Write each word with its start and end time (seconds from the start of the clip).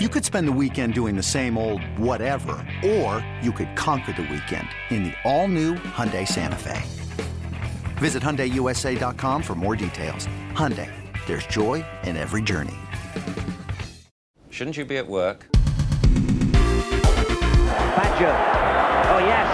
You 0.00 0.08
could 0.08 0.24
spend 0.24 0.46
the 0.46 0.52
weekend 0.52 0.94
doing 0.94 1.16
the 1.16 1.24
same 1.24 1.58
old 1.58 1.82
whatever, 1.98 2.64
or 2.86 3.26
you 3.42 3.50
could 3.50 3.74
conquer 3.74 4.12
the 4.12 4.22
weekend 4.22 4.68
in 4.90 5.02
the 5.02 5.12
all-new 5.24 5.74
Hyundai 5.74 6.24
Santa 6.24 6.54
Fe. 6.54 6.80
Visit 7.96 8.22
HyundaiUSA.com 8.22 9.42
for 9.42 9.56
more 9.56 9.74
details. 9.74 10.28
Hyundai, 10.52 10.88
there's 11.26 11.48
joy 11.48 11.84
in 12.04 12.16
every 12.16 12.42
journey. 12.42 12.76
Shouldn't 14.50 14.76
you 14.76 14.84
be 14.84 14.98
at 14.98 15.08
work? 15.08 15.48
Badger. 17.96 18.36
Oh, 19.10 19.18
yes. 19.18 19.47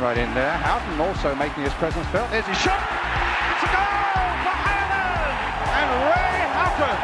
By 0.00 0.14
right 0.14 0.18
in 0.18 0.32
there. 0.34 0.52
Houghton 0.52 1.00
also 1.00 1.34
making 1.34 1.62
his 1.62 1.72
presence 1.74 2.06
felt. 2.08 2.30
There's 2.30 2.46
his 2.46 2.56
shot. 2.56 2.80
It's 2.80 3.64
a 3.64 3.70
goal 3.70 4.32
for 4.44 4.56
Ireland. 4.56 5.36
And 5.76 5.88
Ray 6.08 6.36
Houghton 6.56 6.96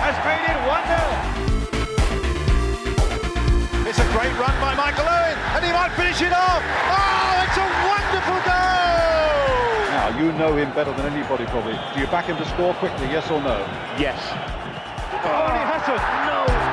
has 0.00 0.16
made 0.24 0.44
it 0.48 0.56
1 0.64 0.80
0. 3.84 3.88
It's 3.88 4.00
a 4.00 4.08
great 4.16 4.32
run 4.40 4.56
by 4.64 4.72
Michael 4.74 5.04
Owen, 5.04 5.36
and 5.36 5.60
he 5.64 5.72
might 5.72 5.92
finish 5.92 6.20
it 6.24 6.32
off. 6.32 6.62
Oh, 6.64 7.44
it's 7.44 7.58
a 7.60 7.68
wonderful 7.84 8.40
goal! 8.48 9.92
Now, 9.92 10.08
you 10.16 10.32
know 10.32 10.56
him 10.56 10.72
better 10.72 10.92
than 10.96 11.12
anybody, 11.12 11.44
probably. 11.46 11.76
Do 11.92 12.00
you 12.00 12.06
back 12.08 12.24
him 12.26 12.36
to 12.38 12.46
score 12.56 12.72
quickly, 12.74 13.08
yes 13.12 13.30
or 13.30 13.42
no? 13.42 13.60
Yes. 14.00 14.16
Oh, 15.20 15.52
and 15.52 15.56
he 15.60 15.64
hasn't. 15.68 16.00
No. 16.26 16.71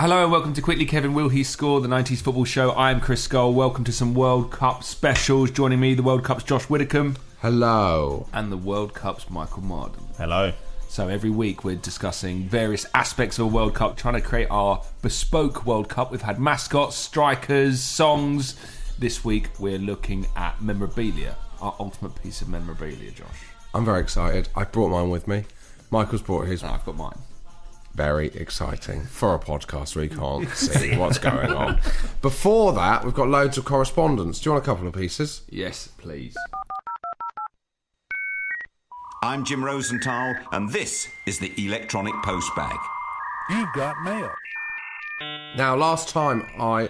Hello 0.00 0.22
and 0.22 0.32
welcome 0.32 0.54
to 0.54 0.62
Quickly 0.62 0.86
Kevin 0.86 1.12
Will 1.12 1.28
He 1.28 1.44
Score, 1.44 1.82
the 1.82 1.86
90s 1.86 2.22
football 2.22 2.46
show. 2.46 2.72
I'm 2.72 3.02
Chris 3.02 3.22
Scull. 3.24 3.52
Welcome 3.52 3.84
to 3.84 3.92
some 3.92 4.14
World 4.14 4.50
Cup 4.50 4.82
specials. 4.82 5.50
Joining 5.50 5.78
me, 5.78 5.92
the 5.92 6.02
World 6.02 6.24
Cup's 6.24 6.42
Josh 6.42 6.70
Widdicombe 6.70 7.18
Hello. 7.42 8.26
and 8.32 8.50
the 8.50 8.56
World 8.56 8.94
Cup's 8.94 9.28
Michael 9.28 9.60
Marden. 9.60 10.02
Hello. 10.16 10.54
So 10.88 11.08
every 11.08 11.28
week 11.28 11.64
we're 11.64 11.76
discussing 11.76 12.48
various 12.48 12.86
aspects 12.94 13.38
of 13.38 13.44
a 13.44 13.48
World 13.48 13.74
Cup, 13.74 13.98
trying 13.98 14.14
to 14.14 14.22
create 14.22 14.48
our 14.50 14.82
bespoke 15.02 15.66
World 15.66 15.90
Cup. 15.90 16.10
We've 16.10 16.22
had 16.22 16.40
mascots, 16.40 16.96
strikers, 16.96 17.82
songs. 17.82 18.56
This 18.98 19.22
week 19.22 19.50
we're 19.58 19.78
looking 19.78 20.26
at 20.34 20.62
memorabilia, 20.62 21.36
our 21.60 21.76
ultimate 21.78 22.14
piece 22.22 22.40
of 22.40 22.48
memorabilia, 22.48 23.10
Josh. 23.10 23.44
I'm 23.74 23.84
very 23.84 24.00
excited. 24.00 24.48
I 24.56 24.64
brought 24.64 24.92
mine 24.92 25.10
with 25.10 25.28
me. 25.28 25.44
Michael's 25.90 26.22
brought 26.22 26.46
his. 26.46 26.62
And 26.62 26.72
I've 26.72 26.86
got 26.86 26.96
mine. 26.96 27.18
Very 27.94 28.28
exciting 28.28 29.02
for 29.04 29.34
a 29.34 29.38
podcast 29.38 29.96
where 29.96 30.04
you 30.04 30.10
can't 30.10 30.48
see 30.56 30.96
what's 30.96 31.18
going 31.18 31.52
on. 31.52 31.80
Before 32.22 32.72
that, 32.72 33.04
we've 33.04 33.14
got 33.14 33.28
loads 33.28 33.58
of 33.58 33.64
correspondence. 33.64 34.40
Do 34.40 34.48
you 34.48 34.52
want 34.54 34.64
a 34.64 34.66
couple 34.66 34.86
of 34.86 34.94
pieces? 34.94 35.42
Yes, 35.50 35.88
please. 35.98 36.36
I'm 39.22 39.44
Jim 39.44 39.62
Rosenthal, 39.64 40.34
and 40.52 40.70
this 40.70 41.08
is 41.26 41.38
the 41.40 41.52
Electronic 41.58 42.14
Postbag. 42.14 42.78
You've 43.50 43.72
got 43.74 44.00
mail. 44.02 44.30
Now, 45.56 45.76
last 45.76 46.08
time 46.08 46.46
I 46.58 46.88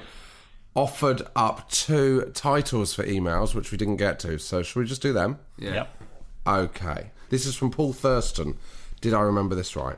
offered 0.76 1.22
up 1.34 1.68
two 1.70 2.30
titles 2.34 2.94
for 2.94 3.02
emails, 3.04 3.54
which 3.54 3.72
we 3.72 3.78
didn't 3.78 3.96
get 3.96 4.20
to. 4.20 4.38
So, 4.38 4.62
should 4.62 4.78
we 4.78 4.86
just 4.86 5.02
do 5.02 5.12
them? 5.12 5.38
Yeah. 5.58 5.74
Yep. 5.74 6.02
Okay. 6.46 7.10
This 7.30 7.46
is 7.46 7.56
from 7.56 7.70
Paul 7.70 7.92
Thurston. 7.92 8.58
Did 9.00 9.14
I 9.14 9.22
remember 9.22 9.54
this 9.54 9.74
right? 9.74 9.96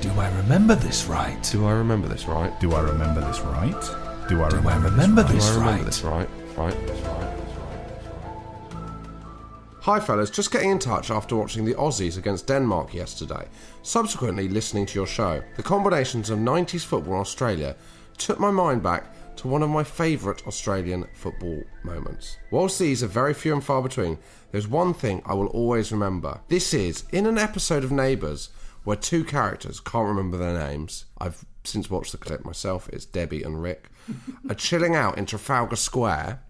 Do 0.00 0.10
I 0.18 0.34
remember 0.38 0.74
this 0.74 1.04
right? 1.04 1.36
Do 1.52 1.66
I 1.66 1.72
remember 1.72 2.08
this 2.08 2.24
right? 2.24 2.58
Do 2.58 2.72
I 2.72 2.80
remember 2.80 3.20
this 3.20 3.40
right? 3.40 3.78
Do 4.30 4.42
I 4.42 4.48
Do 4.48 4.56
I 4.56 4.56
remember, 4.56 4.88
remember 4.88 5.22
this 5.24 5.46
Do 5.46 5.52
I 5.52 5.54
remember 5.56 5.76
right? 5.76 5.84
this 5.84 6.02
right? 6.02 6.28
Right, 6.56 6.86
this 6.86 7.00
right. 7.00 7.38
Hi, 9.80 10.00
fellas. 10.00 10.30
Just 10.30 10.52
getting 10.52 10.70
in 10.70 10.78
touch 10.78 11.10
after 11.10 11.36
watching 11.36 11.66
the 11.66 11.74
Aussies 11.74 12.16
against 12.16 12.46
Denmark 12.46 12.94
yesterday. 12.94 13.46
Subsequently, 13.82 14.48
listening 14.48 14.86
to 14.86 14.94
your 14.94 15.06
show. 15.06 15.42
The 15.56 15.62
combinations 15.62 16.30
of 16.30 16.38
90s 16.38 16.82
football 16.82 17.16
in 17.16 17.20
Australia 17.20 17.76
took 18.16 18.40
my 18.40 18.50
mind 18.50 18.82
back 18.82 19.14
to 19.36 19.48
one 19.48 19.62
of 19.62 19.68
my 19.68 19.84
favourite 19.84 20.46
Australian 20.46 21.06
football 21.12 21.62
moments. 21.82 22.38
Whilst 22.50 22.78
these 22.78 23.02
are 23.02 23.06
very 23.06 23.34
few 23.34 23.52
and 23.52 23.62
far 23.62 23.82
between, 23.82 24.16
there's 24.50 24.66
one 24.66 24.94
thing 24.94 25.22
I 25.26 25.34
will 25.34 25.48
always 25.48 25.92
remember. 25.92 26.40
This 26.48 26.72
is 26.72 27.04
in 27.12 27.26
an 27.26 27.36
episode 27.36 27.84
of 27.84 27.92
Neighbours 27.92 28.48
where 28.84 28.96
two 28.96 29.24
characters, 29.24 29.80
can't 29.80 30.08
remember 30.08 30.36
their 30.36 30.58
names, 30.58 31.04
I've 31.18 31.44
since 31.64 31.90
watched 31.90 32.12
the 32.12 32.18
clip 32.18 32.44
myself, 32.44 32.88
it's 32.88 33.04
Debbie 33.04 33.42
and 33.42 33.62
Rick, 33.62 33.90
are 34.48 34.54
chilling 34.54 34.94
out 34.96 35.18
in 35.18 35.26
Trafalgar 35.26 35.76
Square. 35.76 36.40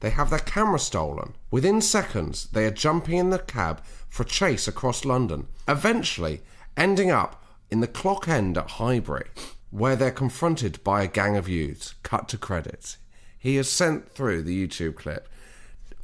They 0.00 0.10
have 0.10 0.30
their 0.30 0.38
camera 0.38 0.78
stolen. 0.78 1.34
Within 1.50 1.80
seconds, 1.80 2.48
they 2.52 2.64
are 2.66 2.70
jumping 2.70 3.18
in 3.18 3.30
the 3.30 3.38
cab 3.38 3.82
for 4.08 4.22
a 4.22 4.26
chase 4.26 4.66
across 4.68 5.04
London, 5.04 5.48
eventually 5.68 6.40
ending 6.76 7.10
up 7.10 7.42
in 7.70 7.80
the 7.80 7.86
clock 7.86 8.28
end 8.28 8.56
at 8.58 8.72
Highbury, 8.72 9.24
where 9.70 9.96
they're 9.96 10.10
confronted 10.10 10.82
by 10.84 11.02
a 11.02 11.06
gang 11.08 11.36
of 11.36 11.48
youths. 11.48 11.94
Cut 12.02 12.28
to 12.28 12.38
credits. 12.38 12.98
He 13.38 13.56
has 13.56 13.70
sent 13.70 14.10
through 14.10 14.42
the 14.42 14.66
YouTube 14.66 14.94
clip. 14.96 15.28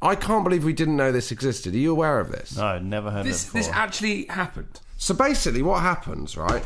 I 0.01 0.15
can't 0.15 0.43
believe 0.43 0.63
we 0.63 0.73
didn't 0.73 0.97
know 0.97 1.11
this 1.11 1.31
existed. 1.31 1.73
Are 1.75 1.77
you 1.77 1.91
aware 1.91 2.19
of 2.19 2.31
this? 2.31 2.57
No, 2.57 2.79
never 2.79 3.11
heard 3.11 3.25
This, 3.25 3.43
of 3.43 3.49
it 3.49 3.59
before. 3.59 3.61
this 3.71 3.77
actually 3.77 4.25
happened. 4.25 4.79
So 5.01 5.15
basically, 5.15 5.63
what 5.63 5.81
happens, 5.81 6.37
right? 6.37 6.63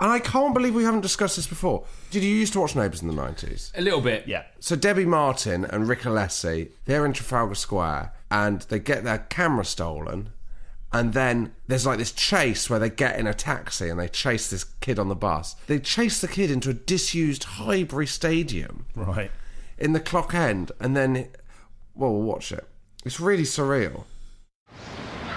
And 0.00 0.10
I 0.10 0.20
can't 0.20 0.54
believe 0.54 0.74
we 0.74 0.84
haven't 0.84 1.02
discussed 1.02 1.36
this 1.36 1.46
before. 1.46 1.84
Did 2.10 2.24
you 2.24 2.34
used 2.34 2.54
to 2.54 2.60
watch 2.60 2.74
Neighbours 2.74 3.02
in 3.02 3.08
the 3.08 3.14
90s? 3.14 3.76
A 3.76 3.82
little 3.82 4.00
bit. 4.00 4.26
yeah. 4.26 4.44
So 4.58 4.74
Debbie 4.74 5.04
Martin 5.04 5.66
and 5.66 5.86
Rick 5.86 6.00
Alessi, 6.02 6.70
they're 6.86 7.04
in 7.04 7.12
Trafalgar 7.12 7.54
Square 7.54 8.14
and 8.30 8.62
they 8.62 8.78
get 8.78 9.04
their 9.04 9.18
camera 9.18 9.66
stolen. 9.66 10.30
And 10.94 11.12
then 11.12 11.52
there's 11.66 11.84
like 11.84 11.98
this 11.98 12.12
chase 12.12 12.70
where 12.70 12.78
they 12.78 12.88
get 12.88 13.18
in 13.20 13.26
a 13.26 13.34
taxi 13.34 13.90
and 13.90 14.00
they 14.00 14.08
chase 14.08 14.48
this 14.48 14.64
kid 14.64 14.98
on 14.98 15.08
the 15.10 15.14
bus. 15.14 15.54
They 15.66 15.78
chase 15.78 16.22
the 16.22 16.28
kid 16.28 16.50
into 16.50 16.70
a 16.70 16.74
disused 16.74 17.44
Highbury 17.44 18.06
Stadium 18.06 18.86
Right. 18.94 19.30
in 19.76 19.92
the 19.92 20.00
clock 20.00 20.32
end. 20.32 20.72
And 20.80 20.96
then, 20.96 21.28
well, 21.94 22.12
we'll 22.12 22.22
watch 22.22 22.50
it. 22.50 22.66
It's 23.04 23.20
really 23.20 23.42
surreal. 23.42 24.04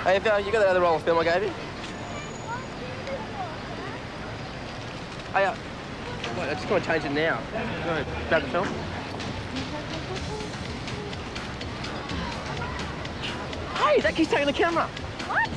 Hey, 0.06 0.16
if, 0.16 0.26
uh, 0.26 0.38
you 0.38 0.50
got 0.54 0.60
that 0.60 0.70
other 0.70 0.80
roll 0.80 0.96
of 0.96 1.04
film 1.04 1.20
I 1.20 1.26
gave 1.26 1.44
you? 1.44 1.52
Hey, 5.34 5.46
uh, 5.46 5.56
wait, 6.38 6.50
I 6.50 6.54
just 6.56 6.70
want 6.70 6.84
to 6.84 6.90
change 6.90 7.06
it 7.06 7.12
now. 7.14 7.40
Go 7.54 7.58
ahead, 7.58 8.06
grab 8.28 8.42
the 8.42 8.50
film. 8.50 8.68
Hey, 13.76 14.02
that 14.02 14.14
kid's 14.14 14.30
taking 14.30 14.48
the 14.48 14.52
camera. 14.52 14.90
What? 15.30 15.50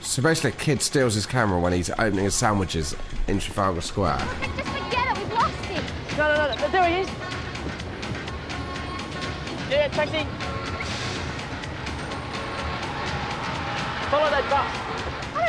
So 0.00 0.22
basically, 0.22 0.50
a 0.50 0.52
kid 0.52 0.80
steals 0.80 1.14
his 1.14 1.26
camera 1.26 1.58
when 1.58 1.72
he's 1.72 1.90
opening 1.90 2.26
his 2.26 2.36
sandwiches 2.36 2.94
in 3.26 3.40
Trafalgar 3.40 3.80
Square. 3.80 4.18
Just 4.18 4.68
forget 4.68 5.08
it, 5.08 5.18
we've 5.18 5.32
lost 5.32 5.64
him. 5.64 5.82
No, 6.16 6.28
no, 6.36 6.54
no, 6.54 6.68
there 6.68 6.88
he 6.88 7.00
is. 7.00 7.08
Yeah, 9.68 9.88
taxi. 9.88 10.24
Follow 14.08 14.30
that 14.30 14.48
bus. 14.48 15.07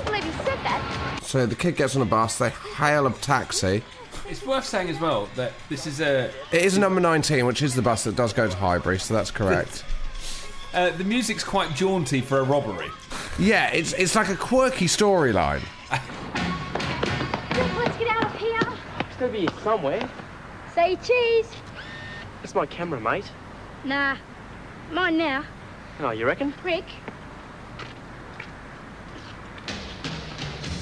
I 0.10 0.20
believe 0.20 0.36
he 0.36 0.44
said 0.44 0.60
that. 0.64 1.20
So 1.22 1.46
the 1.46 1.56
kid 1.56 1.76
gets 1.76 1.96
on 1.96 2.02
a 2.02 2.06
bus, 2.06 2.38
they 2.38 2.50
hail 2.50 3.06
a 3.06 3.14
taxi. 3.14 3.84
It's 4.28 4.46
worth 4.46 4.66
saying 4.66 4.90
as 4.90 5.00
well 5.00 5.30
that 5.36 5.54
this 5.70 5.88
is 5.88 6.02
a 6.02 6.32
It 6.52 6.62
is 6.62 6.78
number 6.78 7.02
19, 7.02 7.46
which 7.46 7.62
is 7.62 7.76
the 7.76 7.82
bus 7.82 8.04
that 8.04 8.16
does 8.16 8.34
go 8.34 8.48
to 8.48 8.56
Highbury, 8.56 9.00
so 9.00 9.14
that's 9.14 9.32
correct. 9.32 9.84
uh, 10.74 10.92
the 10.92 11.04
music's 11.04 11.44
quite 11.44 11.76
jaunty 11.76 12.22
for 12.22 12.40
a 12.40 12.44
robbery. 12.44 12.90
Yeah, 13.38 13.70
it's 13.72 13.94
it's 13.94 14.16
like 14.16 14.30
a 14.30 14.36
quirky 14.36 14.86
storyline. 14.86 15.62
Look, 15.92 17.78
let's 17.78 17.98
get 17.98 18.08
out 18.08 18.26
of 18.26 18.36
here. 18.36 18.60
It's 19.00 19.18
gonna 19.18 19.32
be 19.32 19.48
somewhere. 19.64 20.10
Say 20.76 20.96
cheese. 20.98 21.50
It's 22.44 22.56
my 22.56 22.66
camera, 22.66 23.00
mate. 23.00 23.26
Nah, 23.84 24.18
mine 24.92 25.18
now. 25.18 25.44
Oh, 26.00 26.12
you 26.12 26.26
reckon? 26.26 26.54
Rick. 26.64 26.86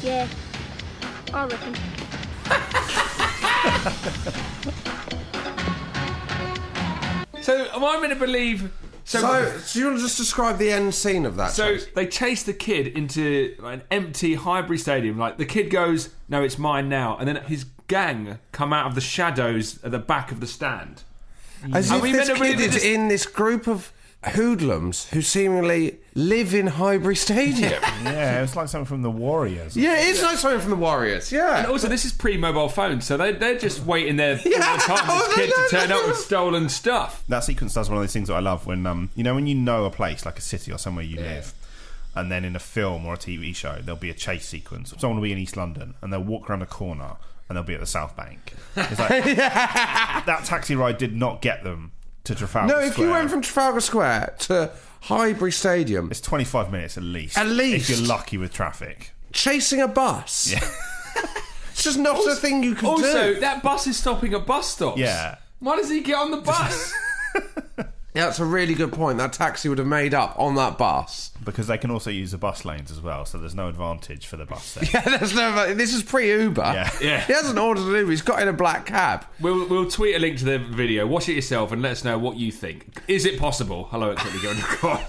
Yeah. 0.08 0.28
I 1.34 1.46
reckon. 1.46 1.76
So 7.42 7.66
am 7.74 7.84
I 7.84 8.00
meant 8.02 8.12
to 8.12 8.20
believe? 8.20 8.72
So, 9.06 9.22
do 9.72 9.80
you 9.80 9.86
want 9.86 9.98
to 10.00 10.04
just 10.04 10.18
describe 10.18 10.58
the 10.58 10.70
end 10.70 10.94
scene 10.94 11.26
of 11.26 11.38
that? 11.38 11.52
So 11.52 11.76
chase? 11.76 11.88
they 11.96 12.08
chase 12.08 12.44
the 12.44 12.54
kid 12.54 12.88
into 12.88 13.56
an 13.64 13.84
empty 13.90 14.36
Highbury 14.36 14.78
Stadium. 14.78 15.18
Like 15.18 15.38
the 15.38 15.46
kid 15.46 15.70
goes, 15.70 16.10
"No, 16.28 16.44
it's 16.44 16.58
mine 16.58 16.90
now," 16.90 17.16
and 17.18 17.26
then 17.28 17.38
his 17.46 17.64
gang 17.88 18.40
come 18.52 18.74
out 18.74 18.86
of 18.88 18.96
the 18.96 19.02
shadows 19.02 19.82
at 19.82 19.92
the 19.92 20.00
back 20.00 20.32
of 20.34 20.42
the 20.42 20.48
stand. 20.48 21.04
As 21.74 21.90
Are 21.90 21.98
if 21.98 22.04
we 22.04 22.12
this 22.12 22.28
kid 22.30 22.60
is 22.60 22.74
this- 22.74 22.84
in 22.84 23.08
this 23.08 23.26
group 23.26 23.66
of 23.66 23.94
hoodlums 24.26 25.08
who 25.10 25.22
seemingly 25.22 26.00
live 26.16 26.54
in 26.54 26.68
Highbury 26.68 27.16
Stadium. 27.16 27.82
Yeah, 28.04 28.42
it's 28.44 28.56
like 28.56 28.68
something 28.70 28.86
from 28.86 29.02
the 29.02 29.10
Warriors. 29.12 29.76
yeah, 29.76 29.96
it's 29.98 30.22
like 30.24 30.38
something 30.38 30.62
from 30.62 30.70
the 30.70 30.76
Warriors. 30.78 31.32
Yeah. 31.32 31.58
And 31.58 31.68
also, 31.68 31.88
this 31.90 32.06
is 32.06 32.14
pre-mobile 32.14 32.70
phone, 32.70 33.02
so 33.02 33.18
they 33.18 33.34
they're 33.34 33.58
just 33.58 33.84
waiting 33.86 34.16
there 34.16 34.36
all 34.46 34.52
Yeah. 34.52 34.78
the 34.78 34.84
time. 34.84 35.06
Oh, 35.10 35.26
This 35.28 35.36
they 35.36 35.46
kid 35.48 35.54
to 35.54 35.62
know, 35.62 35.68
turn 35.82 35.90
they 35.90 35.96
up 35.96 36.08
with 36.08 36.18
stolen 36.18 36.70
stuff. 36.70 37.24
That 37.28 37.42
sequence 37.44 37.74
does 37.74 37.90
one 37.90 37.98
of 37.98 38.04
those 38.04 38.14
things 38.14 38.28
that 38.30 38.36
I 38.36 38.40
love 38.40 38.66
when 38.66 38.86
um 38.88 39.10
you 39.16 39.24
know 39.24 39.36
when 39.36 39.46
you 39.48 39.56
know 39.56 39.86
a 39.86 39.92
place 39.92 40.26
like 40.26 40.38
a 40.38 40.42
city 40.42 40.72
or 40.72 40.78
somewhere 40.78 41.04
you 41.04 41.18
live, 41.18 41.54
and 42.16 42.32
then 42.32 42.46
in 42.46 42.56
a 42.56 42.60
film 42.60 43.06
or 43.06 43.16
a 43.16 43.18
TV 43.18 43.54
show 43.56 43.80
there'll 43.82 44.00
be 44.00 44.10
a 44.10 44.14
chase 44.16 44.46
sequence. 44.48 44.94
Someone 44.98 45.18
will 45.18 45.24
be 45.24 45.32
in 45.34 45.38
East 45.38 45.58
London 45.58 45.96
and 46.02 46.12
they'll 46.14 46.24
walk 46.24 46.50
around 46.50 46.62
a 46.62 46.66
corner 46.68 47.18
and 47.50 47.56
they'll 47.56 47.64
be 47.64 47.74
at 47.74 47.80
the 47.82 47.86
South 47.86 48.16
Bank. 48.16 48.54
It's 48.76 49.00
like 49.00 49.26
that 49.26 50.44
taxi 50.46 50.76
ride 50.76 50.98
did 50.98 51.16
not 51.16 51.42
get 51.42 51.64
them 51.64 51.92
to 52.28 52.36
Trafalgar 52.36 52.74
no, 52.74 52.80
if 52.80 52.94
Square. 52.94 53.08
you 53.08 53.14
went 53.14 53.30
from 53.30 53.42
Trafalgar 53.42 53.82
Square 53.82 54.36
to 54.40 54.72
Highbury 55.02 55.52
Stadium, 55.52 56.10
it's 56.12 56.22
25 56.22 56.72
minutes 56.72 56.98
at 56.98 57.04
least. 57.04 57.38
At 57.38 57.48
least. 57.48 57.90
if 57.90 57.98
you're 58.00 58.08
lucky 58.08 58.38
with 58.38 58.54
traffic. 58.54 59.12
chasing 59.34 59.82
a 59.82 59.88
bus. 59.88 60.52
Yeah. 60.52 60.60
It's 61.72 61.84
just 61.84 62.00
not 62.00 62.18
a 62.26 62.34
thing 62.34 62.64
you 62.64 62.74
can 62.74 62.88
Also, 62.88 63.36
do. 63.36 63.40
that 63.42 63.62
bus 63.62 63.86
is 63.86 63.98
stopping 63.98 64.34
at 64.34 64.48
bus 64.48 64.68
stops. 64.74 64.98
Yeah. 64.98 65.36
Why 65.60 65.76
does 65.76 65.92
he 65.92 66.02
get 66.02 66.16
on 66.18 66.32
the 66.32 66.38
bus? 66.42 66.92
Yeah, 68.18 68.26
that's 68.26 68.40
a 68.40 68.46
really 68.46 68.74
good 68.74 68.92
point. 68.94 69.20
That 69.20 69.34
taxi 69.34 69.70
would 69.70 69.78
have 69.78 69.86
made 69.86 70.16
up 70.16 70.40
on 70.40 70.56
that 70.56 70.76
bus. 70.80 71.30
Because 71.46 71.68
they 71.68 71.78
can 71.78 71.92
also 71.92 72.10
use 72.10 72.32
the 72.32 72.40
bus 72.40 72.66
lanes 72.66 72.90
as 72.90 73.00
well, 73.00 73.26
so 73.26 73.38
there's 73.38 73.54
no 73.54 73.68
advantage 73.68 74.26
for 74.26 74.38
the 74.38 74.46
bus 74.46 74.74
there. 74.74 74.90
Yeah, 74.92 75.18
there's 75.20 75.36
no. 75.36 75.76
This 75.76 75.94
is 75.94 76.02
pre-Uber. 76.02 76.64
Yeah. 76.64 76.90
Yeah. 77.00 77.22
He 77.22 77.34
hasn't 77.34 77.60
ordered 77.60 77.84
an 77.84 77.94
Uber. 77.94 78.10
He's 78.10 78.24
got 78.24 78.42
in 78.42 78.48
a 78.48 78.54
black 78.54 78.88
cab. 78.88 79.24
We'll, 79.40 79.70
we'll 79.70 79.88
tweet 79.88 80.16
a 80.16 80.20
link 80.20 80.40
to 80.40 80.46
the 80.46 80.58
video. 80.58 81.06
Watch 81.06 81.30
it 81.30 81.34
yourself 81.34 81.72
and 81.72 81.84
let 81.84 81.92
us 81.92 82.04
know 82.04 82.18
what 82.18 82.38
you 82.38 82.52
think. 82.52 83.04
Is 83.08 83.24
it 83.24 83.40
possible? 83.40 83.84
Hello, 83.92 84.10
at 84.10 84.18
quickly 84.18 84.42
going 84.42 84.58
to 84.58 85.06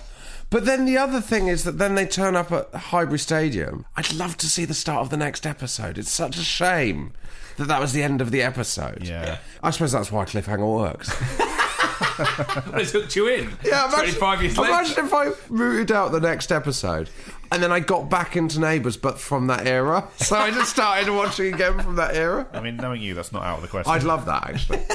But 0.50 0.66
then 0.66 0.84
the 0.84 0.98
other 0.98 1.22
thing 1.22 1.48
is 1.48 1.64
that 1.64 1.78
then 1.78 1.94
they 1.94 2.04
turn 2.04 2.36
up 2.36 2.52
at 2.52 2.74
Highbury 2.74 3.18
Stadium. 3.18 3.86
I'd 3.96 4.12
love 4.12 4.36
to 4.36 4.46
see 4.50 4.66
the 4.66 4.74
start 4.74 5.00
of 5.00 5.08
the 5.08 5.16
next 5.16 5.46
episode. 5.46 5.96
It's 5.96 6.12
such 6.12 6.36
a 6.36 6.44
shame 6.44 7.14
that 7.56 7.68
that 7.68 7.80
was 7.80 7.94
the 7.94 8.02
end 8.02 8.20
of 8.20 8.32
the 8.32 8.42
episode. 8.42 9.08
Yeah. 9.08 9.38
I 9.62 9.70
suppose 9.70 9.92
that's 9.92 10.12
why 10.12 10.26
cliffhanger 10.26 10.76
works. 10.76 11.10
Let's 12.72 12.92
hook 12.92 13.14
you 13.16 13.28
in. 13.28 13.50
Yeah, 13.64 13.86
imagine, 13.86 14.14
25 14.14 14.42
years 14.42 14.58
later. 14.58 14.72
imagine 14.72 15.04
if 15.06 15.14
I 15.14 15.32
rooted 15.48 15.92
out 15.92 16.12
the 16.12 16.20
next 16.20 16.52
episode 16.52 17.10
and 17.50 17.62
then 17.62 17.72
I 17.72 17.80
got 17.80 18.10
back 18.10 18.36
into 18.36 18.60
Neighbours, 18.60 18.96
but 18.96 19.18
from 19.18 19.46
that 19.48 19.66
era. 19.66 20.06
So 20.16 20.36
I 20.36 20.50
just 20.50 20.70
started 20.70 21.10
watching 21.12 21.54
again 21.54 21.78
from 21.80 21.96
that 21.96 22.14
era. 22.14 22.46
I 22.52 22.60
mean, 22.60 22.76
knowing 22.76 23.00
you, 23.00 23.14
that's 23.14 23.32
not 23.32 23.42
out 23.42 23.56
of 23.56 23.62
the 23.62 23.68
question. 23.68 23.92
I'd 23.92 24.02
love 24.02 24.26
that 24.26 24.48
actually. 24.48 24.82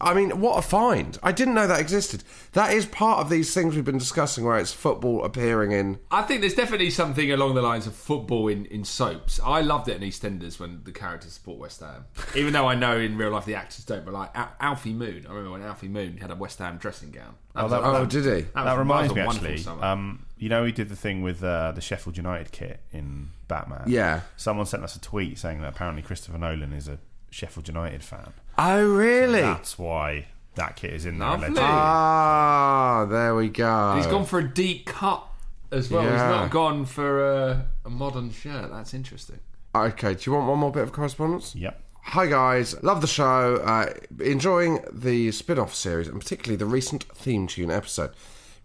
I 0.00 0.12
mean, 0.14 0.40
what 0.40 0.58
a 0.58 0.62
find! 0.62 1.18
I 1.22 1.32
didn't 1.32 1.54
know 1.54 1.66
that 1.66 1.80
existed. 1.80 2.22
That 2.52 2.72
is 2.72 2.84
part 2.86 3.20
of 3.20 3.30
these 3.30 3.54
things 3.54 3.74
we've 3.74 3.84
been 3.84 3.98
discussing, 3.98 4.44
where 4.44 4.58
it's 4.58 4.72
football 4.72 5.24
appearing 5.24 5.72
in. 5.72 5.98
I 6.10 6.22
think 6.22 6.40
there's 6.42 6.54
definitely 6.54 6.90
something 6.90 7.32
along 7.32 7.54
the 7.54 7.62
lines 7.62 7.86
of 7.86 7.94
football 7.94 8.48
in, 8.48 8.66
in 8.66 8.84
soaps. 8.84 9.40
I 9.44 9.60
loved 9.62 9.88
it 9.88 10.00
in 10.02 10.08
EastEnders 10.08 10.58
when 10.60 10.82
the 10.84 10.92
characters 10.92 11.32
support 11.32 11.58
West 11.58 11.80
Ham. 11.80 12.04
Even 12.34 12.52
though 12.52 12.66
I 12.66 12.74
know 12.74 12.98
in 12.98 13.16
real 13.16 13.30
life 13.30 13.44
the 13.46 13.54
actors 13.54 13.84
don't, 13.84 14.04
but 14.04 14.12
like 14.14 14.30
Al- 14.36 14.52
Alfie 14.60 14.92
Moon, 14.92 15.24
I 15.26 15.30
remember 15.30 15.52
when 15.52 15.62
Alfie 15.62 15.88
Moon 15.88 16.18
had 16.18 16.30
a 16.30 16.34
West 16.34 16.58
Ham 16.58 16.76
dressing 16.78 17.10
gown. 17.10 17.34
Oh, 17.54 17.68
that- 17.68 17.82
a- 17.82 17.86
Oh, 17.86 18.04
did 18.04 18.24
he? 18.24 18.42
That, 18.54 18.64
that 18.64 18.78
reminds 18.78 19.14
me 19.14 19.20
was 19.22 19.24
a 19.24 19.26
wonderful 19.26 19.48
actually. 19.48 19.62
summer. 19.62 19.84
Um, 19.84 20.26
you 20.36 20.50
know, 20.50 20.64
he 20.66 20.72
did 20.72 20.90
the 20.90 20.96
thing 20.96 21.22
with 21.22 21.42
uh, 21.42 21.72
the 21.72 21.80
Sheffield 21.80 22.18
United 22.18 22.52
kit 22.52 22.80
in 22.92 23.30
Batman. 23.48 23.84
Yeah. 23.86 24.20
Someone 24.36 24.66
sent 24.66 24.82
us 24.84 24.94
a 24.94 25.00
tweet 25.00 25.38
saying 25.38 25.62
that 25.62 25.68
apparently 25.68 26.02
Christopher 26.02 26.36
Nolan 26.36 26.74
is 26.74 26.88
a 26.88 26.98
Sheffield 27.30 27.68
United 27.68 28.02
fan. 28.04 28.32
Oh, 28.58 28.84
really? 28.86 29.40
That's 29.42 29.78
why 29.78 30.26
that 30.54 30.76
kit 30.76 30.92
is 30.94 31.06
in 31.06 31.18
there. 31.18 31.28
Lovely. 31.28 31.46
allegedly. 31.48 31.62
Ah, 31.68 33.06
there 33.08 33.34
we 33.34 33.48
go. 33.48 33.94
He's 33.96 34.06
gone 34.06 34.24
for 34.24 34.38
a 34.38 34.48
deep 34.48 34.86
cut 34.86 35.24
as 35.70 35.90
well. 35.90 36.02
He's 36.02 36.12
Yeah. 36.12 36.28
not 36.30 36.50
gone 36.50 36.84
for 36.86 37.26
a, 37.26 37.68
a 37.84 37.90
modern 37.90 38.30
shirt. 38.30 38.70
That's 38.70 38.94
interesting. 38.94 39.40
Okay, 39.74 40.14
do 40.14 40.20
you 40.30 40.32
want 40.36 40.48
one 40.48 40.58
more 40.58 40.72
bit 40.72 40.82
of 40.84 40.92
correspondence? 40.92 41.54
Yep. 41.54 41.80
Hi 42.10 42.26
guys, 42.28 42.80
love 42.84 43.00
the 43.00 43.06
show. 43.08 43.56
Uh, 43.56 43.92
enjoying 44.20 44.78
the 44.92 45.32
spin-off 45.32 45.74
series 45.74 46.06
and 46.08 46.20
particularly 46.20 46.56
the 46.56 46.64
recent 46.64 47.02
theme 47.14 47.46
tune 47.48 47.70
episode. 47.70 48.12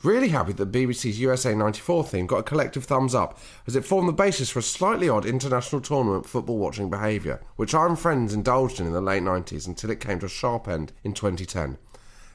Really 0.03 0.29
happy 0.29 0.53
that 0.53 0.71
BBC's 0.71 1.19
USA 1.19 1.53
94 1.53 2.05
theme 2.05 2.25
got 2.25 2.39
a 2.39 2.43
collective 2.43 2.85
thumbs 2.85 3.13
up 3.13 3.37
as 3.67 3.75
it 3.75 3.85
formed 3.85 4.09
the 4.09 4.13
basis 4.13 4.49
for 4.49 4.57
a 4.57 4.63
slightly 4.63 5.07
odd 5.07 5.27
international 5.27 5.79
tournament 5.79 6.25
football 6.25 6.57
watching 6.57 6.89
behaviour, 6.89 7.39
which 7.55 7.75
I 7.75 7.85
and 7.85 7.99
friends 7.99 8.33
indulged 8.33 8.79
in 8.79 8.87
in 8.87 8.93
the 8.93 9.01
late 9.01 9.21
90s 9.21 9.67
until 9.67 9.91
it 9.91 9.99
came 9.99 10.17
to 10.19 10.25
a 10.25 10.29
sharp 10.29 10.67
end 10.67 10.91
in 11.03 11.13
2010. 11.13 11.77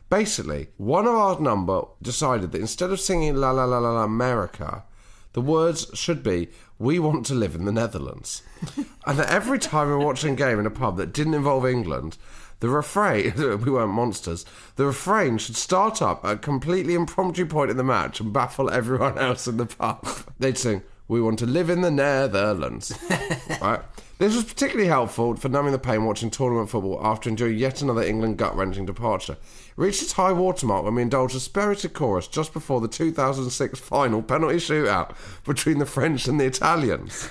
Basically, 0.08 0.68
one 0.76 1.08
of 1.08 1.14
our 1.16 1.40
number 1.40 1.82
decided 2.00 2.52
that 2.52 2.60
instead 2.60 2.90
of 2.90 3.00
singing 3.00 3.34
La 3.34 3.50
La 3.50 3.64
La 3.64 3.78
La 3.78 4.04
America, 4.04 4.84
the 5.32 5.40
words 5.40 5.90
should 5.92 6.22
be 6.22 6.48
We 6.78 7.00
want 7.00 7.26
to 7.26 7.34
live 7.34 7.56
in 7.56 7.64
the 7.64 7.72
Netherlands. 7.72 8.42
and 9.06 9.18
that 9.18 9.28
every 9.28 9.58
time 9.58 9.88
we're 9.88 9.98
watching 9.98 10.34
a 10.34 10.36
game 10.36 10.60
in 10.60 10.66
a 10.66 10.70
pub 10.70 10.96
that 10.98 11.12
didn't 11.12 11.34
involve 11.34 11.66
England, 11.66 12.16
the 12.60 12.68
refrain, 12.68 13.34
we 13.36 13.70
weren't 13.70 13.92
monsters, 13.92 14.44
the 14.76 14.86
refrain 14.86 15.38
should 15.38 15.56
start 15.56 16.00
up 16.00 16.24
at 16.24 16.32
a 16.32 16.38
completely 16.38 16.94
impromptu 16.94 17.46
point 17.46 17.70
in 17.70 17.76
the 17.76 17.84
match 17.84 18.20
and 18.20 18.32
baffle 18.32 18.70
everyone 18.70 19.18
else 19.18 19.46
in 19.46 19.56
the 19.56 19.66
pub. 19.66 20.06
They'd 20.38 20.58
sing, 20.58 20.82
We 21.08 21.20
want 21.20 21.38
to 21.40 21.46
live 21.46 21.70
in 21.70 21.82
the 21.82 21.90
Netherlands. 21.90 22.92
right? 23.60 23.80
This 24.18 24.34
was 24.34 24.44
particularly 24.44 24.88
helpful 24.88 25.36
for 25.36 25.50
numbing 25.50 25.72
the 25.72 25.78
pain 25.78 26.06
watching 26.06 26.30
tournament 26.30 26.70
football 26.70 26.98
after 27.04 27.28
enjoying 27.28 27.58
yet 27.58 27.82
another 27.82 28.02
England 28.02 28.38
gut 28.38 28.56
wrenching 28.56 28.86
departure. 28.86 29.34
It 29.34 29.74
reached 29.76 30.00
its 30.00 30.12
high 30.12 30.32
watermark 30.32 30.84
when 30.84 30.94
we 30.94 31.02
indulged 31.02 31.36
a 31.36 31.40
spirited 31.40 31.92
chorus 31.92 32.26
just 32.26 32.54
before 32.54 32.80
the 32.80 32.88
2006 32.88 33.78
final 33.78 34.22
penalty 34.22 34.56
shootout 34.56 35.14
between 35.44 35.78
the 35.78 35.84
French 35.84 36.26
and 36.26 36.40
the 36.40 36.46
Italians. 36.46 37.28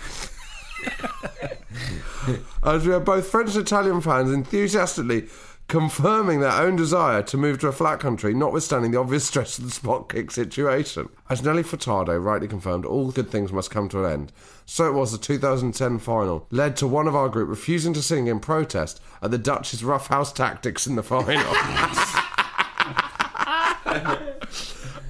As 2.64 2.86
we 2.88 2.94
are 2.94 3.00
both 3.00 3.28
French 3.28 3.56
and 3.56 3.66
Italian 3.66 4.02
fans 4.02 4.32
enthusiastically 4.32 5.28
confirming 5.68 6.40
their 6.42 6.52
own 6.52 6.76
desire 6.76 7.24
to 7.24 7.38
move 7.38 7.60
to 7.60 7.68
a 7.68 7.72
flat 7.72 8.00
country, 8.00 8.34
notwithstanding 8.34 8.92
the 8.92 9.00
obvious 9.00 9.26
stress 9.26 9.58
of 9.58 9.66
the 9.66 9.72
spot 9.72 10.10
kick 10.10 10.30
situation. 10.30 11.10
As 11.30 11.42
Nelly 11.44 11.64
Furtado 11.64 12.24
rightly 12.24 12.48
confirmed, 12.48 12.86
all 12.86 13.12
good 13.12 13.30
things 13.30 13.52
must 13.52 13.72
come 13.72 13.90
to 13.90 14.06
an 14.06 14.12
end. 14.12 14.32
So 14.66 14.88
it 14.88 14.94
was 14.94 15.12
the 15.12 15.18
2010 15.18 16.00
final, 16.00 16.46
led 16.52 16.78
to 16.78 16.88
one 16.88 17.08
of 17.08 17.16
our 17.16 17.30
group 17.30 17.50
refusing 17.50 17.94
to 17.94 18.02
sing 18.02 18.28
in 18.28 18.40
protest 18.40 19.02
at 19.22 19.32
the 19.32 19.38
Dutch's 19.38 19.84
roughhouse 19.84 20.32
tactics 20.32 20.86
in 20.88 20.96
the 20.96 21.04
final. 21.04 21.26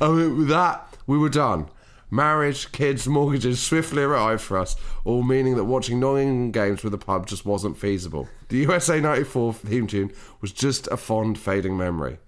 I 0.02 0.12
mean, 0.12 0.38
with 0.38 0.48
that, 0.50 0.96
we 1.08 1.18
were 1.18 1.30
done. 1.30 1.68
Marriage, 2.16 2.72
kids, 2.72 3.10
mortgages 3.10 3.62
swiftly 3.62 4.02
arrived 4.02 4.42
for 4.42 4.58
us, 4.58 4.78
all 5.04 5.22
meaning 5.22 5.58
that 5.58 5.66
watching 5.66 6.00
non 6.00 6.18
England 6.18 6.54
games 6.54 6.82
with 6.82 6.92
the 6.92 6.98
pub 6.98 7.28
just 7.28 7.46
wasn't 7.46 7.78
feasible. 7.78 8.30
The 8.48 8.60
USA 8.60 9.02
94 9.02 9.54
theme 9.56 9.86
tune 9.86 10.14
was 10.40 10.54
just 10.54 10.88
a 10.88 10.96
fond, 10.96 11.38
fading 11.38 11.76
memory. 11.76 12.20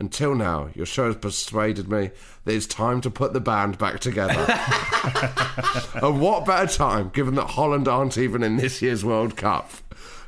Until 0.00 0.34
now, 0.34 0.70
your 0.74 0.84
show 0.84 1.06
has 1.06 1.14
persuaded 1.14 1.88
me 1.88 2.10
that 2.44 2.54
it's 2.54 2.66
time 2.66 3.00
to 3.02 3.10
put 3.10 3.34
the 3.34 3.40
band 3.40 3.78
back 3.78 4.00
together. 4.00 4.34
and 6.02 6.20
what 6.20 6.44
better 6.44 6.66
time, 6.66 7.10
given 7.10 7.36
that 7.36 7.50
Holland 7.50 7.86
aren't 7.86 8.18
even 8.18 8.42
in 8.42 8.56
this 8.56 8.82
year's 8.82 9.04
World 9.04 9.36
Cup? 9.36 9.70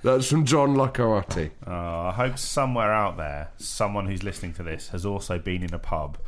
That's 0.04 0.30
from 0.30 0.44
John 0.44 0.76
Locorotti. 0.76 1.50
Uh, 1.66 1.72
I 1.72 2.12
hope 2.12 2.38
somewhere 2.38 2.92
out 2.92 3.16
there, 3.16 3.50
someone 3.56 4.06
who's 4.06 4.22
listening 4.22 4.52
to 4.54 4.62
this 4.62 4.90
has 4.90 5.04
also 5.04 5.40
been 5.40 5.64
in 5.64 5.74
a 5.74 5.78
pub 5.80 6.18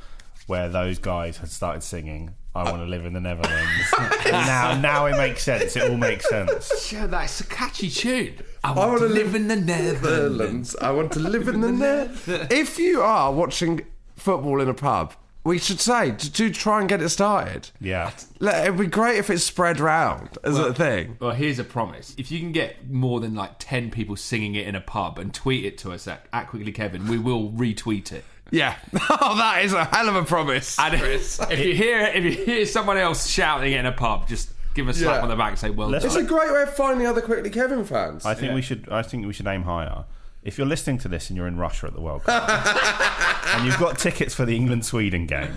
where 0.51 0.69
those 0.69 0.99
guys 0.99 1.39
had 1.39 1.49
started 1.49 1.83
singing 1.83 2.35
"I 2.55 2.65
Want 2.65 2.83
to 2.83 2.87
Live 2.87 3.07
in 3.07 3.13
the 3.13 3.21
Netherlands." 3.21 3.95
now, 4.27 4.79
now 4.79 5.07
it 5.07 5.17
makes 5.17 5.45
sense. 5.45 5.77
It 5.77 5.89
all 5.89 5.97
makes 5.97 6.29
sense. 6.29 6.93
Yeah, 6.93 7.07
that's 7.07 7.41
a 7.41 7.47
catchy 7.47 7.89
tune. 7.89 8.35
I 8.65 8.73
I 8.73 8.77
want, 8.77 8.93
wanna 8.95 9.09
to 9.09 9.15
live 9.15 9.35
in 9.37 9.47
the 9.47 9.57
Netherlands. 9.57 10.03
Netherlands. 10.03 10.77
I 10.77 10.91
want 10.91 11.13
to 11.13 11.21
live 11.21 11.47
in 11.49 11.61
the 11.61 11.73
Netherlands. 11.87 12.53
If 12.53 12.79
you 12.79 13.01
are 13.01 13.33
watching 13.33 13.87
football 14.17 14.61
in 14.61 14.69
a 14.69 14.75
pub, 14.75 15.15
we 15.45 15.59
should 15.59 15.81
say 15.81 16.11
to, 16.11 16.33
to 16.33 16.51
try 16.51 16.81
and 16.81 16.89
get 16.89 17.01
it 17.01 17.09
started. 17.09 17.71
Yeah. 17.81 18.11
Like, 18.41 18.65
It'd 18.65 18.77
be 18.79 18.87
great 18.87 19.19
if 19.19 19.31
it's 19.31 19.45
spread 19.45 19.81
round 19.81 20.37
as 20.45 20.59
a 20.59 20.75
thing. 20.75 21.17
Well, 21.21 21.31
here's 21.31 21.59
a 21.59 21.65
promise. 21.65 22.15
If 22.19 22.31
you 22.31 22.41
can 22.41 22.53
get 22.53 22.91
more 22.91 23.21
than 23.21 23.35
like 23.35 23.53
10 23.59 23.91
people 23.91 24.17
singing 24.17 24.55
it 24.57 24.67
in 24.67 24.75
a 24.75 24.81
pub 24.83 25.19
and 25.19 25.33
tweet 25.33 25.65
it 25.65 25.79
to 25.79 25.93
us 25.93 26.07
at, 26.07 26.27
at 26.33 26.49
Quickly 26.49 26.73
Kevin, 26.73 27.07
we 27.09 27.17
will 27.19 27.51
retweet 27.53 28.13
it. 28.13 28.25
Yeah. 28.51 28.77
Oh, 29.23 29.37
that 29.37 29.65
is 29.65 29.73
a 29.73 29.85
hell 29.85 30.09
of 30.09 30.15
a 30.17 30.25
promise. 30.25 30.79
And 30.79 30.95
if, 30.95 31.41
if 31.51 31.59
you 31.59 31.75
hear 31.75 32.01
if 32.01 32.25
you 32.25 32.31
hear 32.33 32.67
someone 32.67 32.97
else 32.97 33.27
shouting 33.29 33.73
in 33.73 33.87
a 33.87 33.93
pub, 33.93 34.29
just 34.29 34.51
give 34.75 34.89
a 34.89 34.95
slap 34.95 35.17
Yeah. 35.17 35.23
on 35.23 35.29
the 35.29 35.37
back 35.37 35.51
and 35.51 35.59
say, 35.59 35.71
well 35.71 35.89
Let's- 35.89 36.05
It's 36.05 36.15
done. 36.15 36.25
a 36.25 36.29
great 36.29 36.51
way 36.53 36.63
of 36.63 36.75
finding 36.75 37.07
other 37.07 37.21
Quickly 37.21 37.51
Kevin 37.51 37.85
fans. 37.85 38.25
I 38.25 38.35
think 38.35 38.55
we 38.55 38.63
should. 38.63 38.89
I 38.91 39.03
think 39.03 39.27
we 39.27 39.33
should 39.33 39.47
aim 39.47 39.63
higher. 39.65 40.05
If 40.43 40.57
you're 40.57 40.67
listening 40.67 40.99
to 40.99 41.09
this 41.09 41.29
and 41.29 41.37
you're 41.37 41.47
in 41.49 41.59
Russia 41.59 41.87
at 41.89 41.93
the 41.95 42.01
World 42.01 42.25
Cup, 42.25 42.49
and 43.55 43.67
you've 43.67 43.79
got 43.79 43.99
tickets 43.99 44.35
for 44.35 44.47
the 44.47 44.57
England 44.57 44.87
Sweden 44.87 45.27
game, 45.27 45.53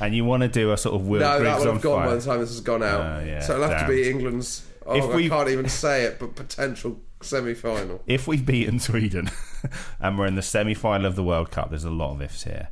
and 0.00 0.14
you 0.14 0.24
want 0.26 0.42
to 0.42 0.48
do 0.48 0.72
a 0.72 0.76
sort 0.76 0.94
of 0.94 1.06
world 1.08 1.22
no, 1.22 1.38
that 1.38 1.40
Griggs 1.40 1.58
would 1.60 1.68
on 1.68 1.74
have 1.76 1.82
gone 1.82 1.98
fire, 2.00 2.08
by 2.10 2.14
the 2.16 2.20
time 2.22 2.40
this 2.40 2.50
has 2.50 2.60
gone 2.60 2.82
out. 2.82 3.00
Oh, 3.22 3.24
yeah, 3.24 3.40
so 3.40 3.54
it'll 3.54 3.68
have 3.68 3.80
to 3.86 3.88
be 3.88 4.02
damn. 4.04 4.12
England's. 4.16 4.66
Oh, 4.84 4.94
If 4.96 5.04
I 5.04 5.16
we- 5.16 5.28
can't 5.30 5.48
even 5.48 5.68
say 5.70 6.04
it, 6.04 6.18
but 6.18 6.34
potential 6.36 6.98
semi-final. 7.20 8.02
if 8.06 8.26
we've 8.26 8.44
beaten 8.44 8.78
Sweden 8.78 9.30
and 10.00 10.18
we're 10.18 10.26
in 10.26 10.34
the 10.34 10.42
semi-final 10.42 11.06
of 11.06 11.16
the 11.16 11.24
World 11.24 11.50
Cup, 11.50 11.70
there's 11.70 11.84
a 11.84 11.90
lot 11.90 12.12
of 12.12 12.22
ifs 12.22 12.44
here. 12.44 12.68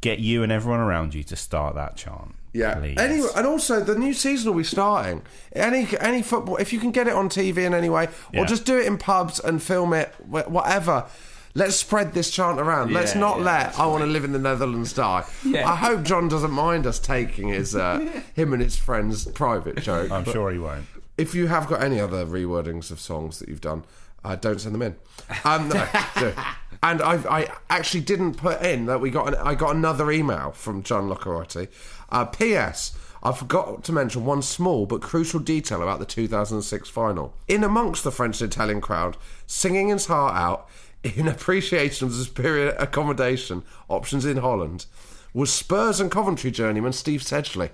Get 0.00 0.18
you 0.18 0.42
and 0.42 0.50
everyone 0.50 0.80
around 0.80 1.14
you 1.14 1.22
to 1.24 1.36
start 1.36 1.74
that 1.76 1.96
chant. 1.96 2.34
Yeah. 2.52 2.74
please. 2.74 2.98
Anyway, 2.98 3.28
and 3.36 3.46
also 3.46 3.80
the 3.80 3.94
new 3.94 4.12
season 4.12 4.50
will 4.50 4.58
be 4.58 4.64
starting. 4.64 5.22
Any 5.52 5.86
any 6.00 6.22
football, 6.22 6.56
if 6.56 6.72
you 6.72 6.80
can 6.80 6.90
get 6.90 7.06
it 7.06 7.14
on 7.14 7.28
TV 7.28 7.58
in 7.58 7.72
any 7.72 7.88
way, 7.88 8.06
or 8.06 8.40
Yeah. 8.40 8.44
just 8.46 8.64
do 8.66 8.78
it 8.78 8.86
in 8.86 8.98
pubs 8.98 9.38
and 9.40 9.62
film 9.62 9.92
it, 9.94 10.12
whatever. 10.26 11.06
Let's 11.54 11.76
spread 11.76 12.14
this 12.14 12.30
chant 12.30 12.58
around. 12.58 12.92
Let's 12.92 13.14
not 13.14 13.38
yeah, 13.38 13.44
let 13.44 13.78
"I 13.78 13.86
want 13.86 14.02
to 14.02 14.06
live 14.06 14.24
in 14.24 14.32
the 14.32 14.38
Netherlands" 14.38 14.92
die. 14.94 15.24
Yeah. 15.44 15.70
I 15.70 15.76
hope 15.76 16.02
John 16.02 16.28
doesn't 16.28 16.50
mind 16.50 16.86
us 16.86 16.98
taking 16.98 17.48
his 17.48 17.76
uh, 17.76 17.98
him 18.34 18.52
and 18.54 18.62
his 18.62 18.76
friends' 18.76 19.26
private 19.26 19.80
joke. 19.82 20.10
I'm 20.10 20.24
but 20.24 20.32
sure 20.32 20.50
he 20.50 20.58
won't. 20.58 20.86
If 21.16 21.34
you 21.34 21.46
have 21.48 21.68
got 21.68 21.82
any 21.82 22.00
other 22.00 22.24
rewordings 22.24 22.90
of 22.90 23.00
songs 23.00 23.38
that 23.38 23.48
you've 23.48 23.60
done, 23.60 23.84
uh, 24.24 24.36
don't 24.36 24.60
send 24.60 24.74
them 24.74 24.82
in. 24.82 24.96
Um, 25.44 25.68
no. 25.68 26.32
And 26.82 27.00
I, 27.00 27.14
I 27.30 27.48
actually 27.70 28.00
didn't 28.00 28.34
put 28.34 28.60
in 28.60 28.86
that 28.86 29.00
we 29.00 29.10
got. 29.10 29.28
An, 29.28 29.34
I 29.36 29.54
got 29.54 29.76
another 29.76 30.10
email 30.10 30.50
from 30.50 30.82
John 30.82 31.08
Locarotti. 31.08 31.68
Uh, 32.10 32.24
P.S. 32.24 32.98
I 33.22 33.30
forgot 33.30 33.84
to 33.84 33.92
mention 33.92 34.24
one 34.24 34.42
small 34.42 34.84
but 34.86 35.00
crucial 35.00 35.38
detail 35.38 35.80
about 35.80 36.00
the 36.00 36.04
2006 36.04 36.88
final. 36.88 37.34
In 37.46 37.62
amongst 37.62 38.02
the 38.02 38.10
French 38.10 38.40
and 38.40 38.52
Italian 38.52 38.80
crowd, 38.80 39.16
singing 39.46 39.88
his 39.88 40.06
heart 40.06 40.34
out 40.34 40.68
in 41.04 41.28
appreciation 41.28 42.08
of 42.08 42.16
the 42.16 42.24
superior 42.24 42.70
accommodation 42.80 43.62
options 43.88 44.24
in 44.24 44.38
Holland, 44.38 44.86
was 45.32 45.52
Spurs 45.52 46.00
and 46.00 46.10
Coventry 46.10 46.50
journeyman 46.50 46.92
Steve 46.92 47.20
Sedgley. 47.20 47.70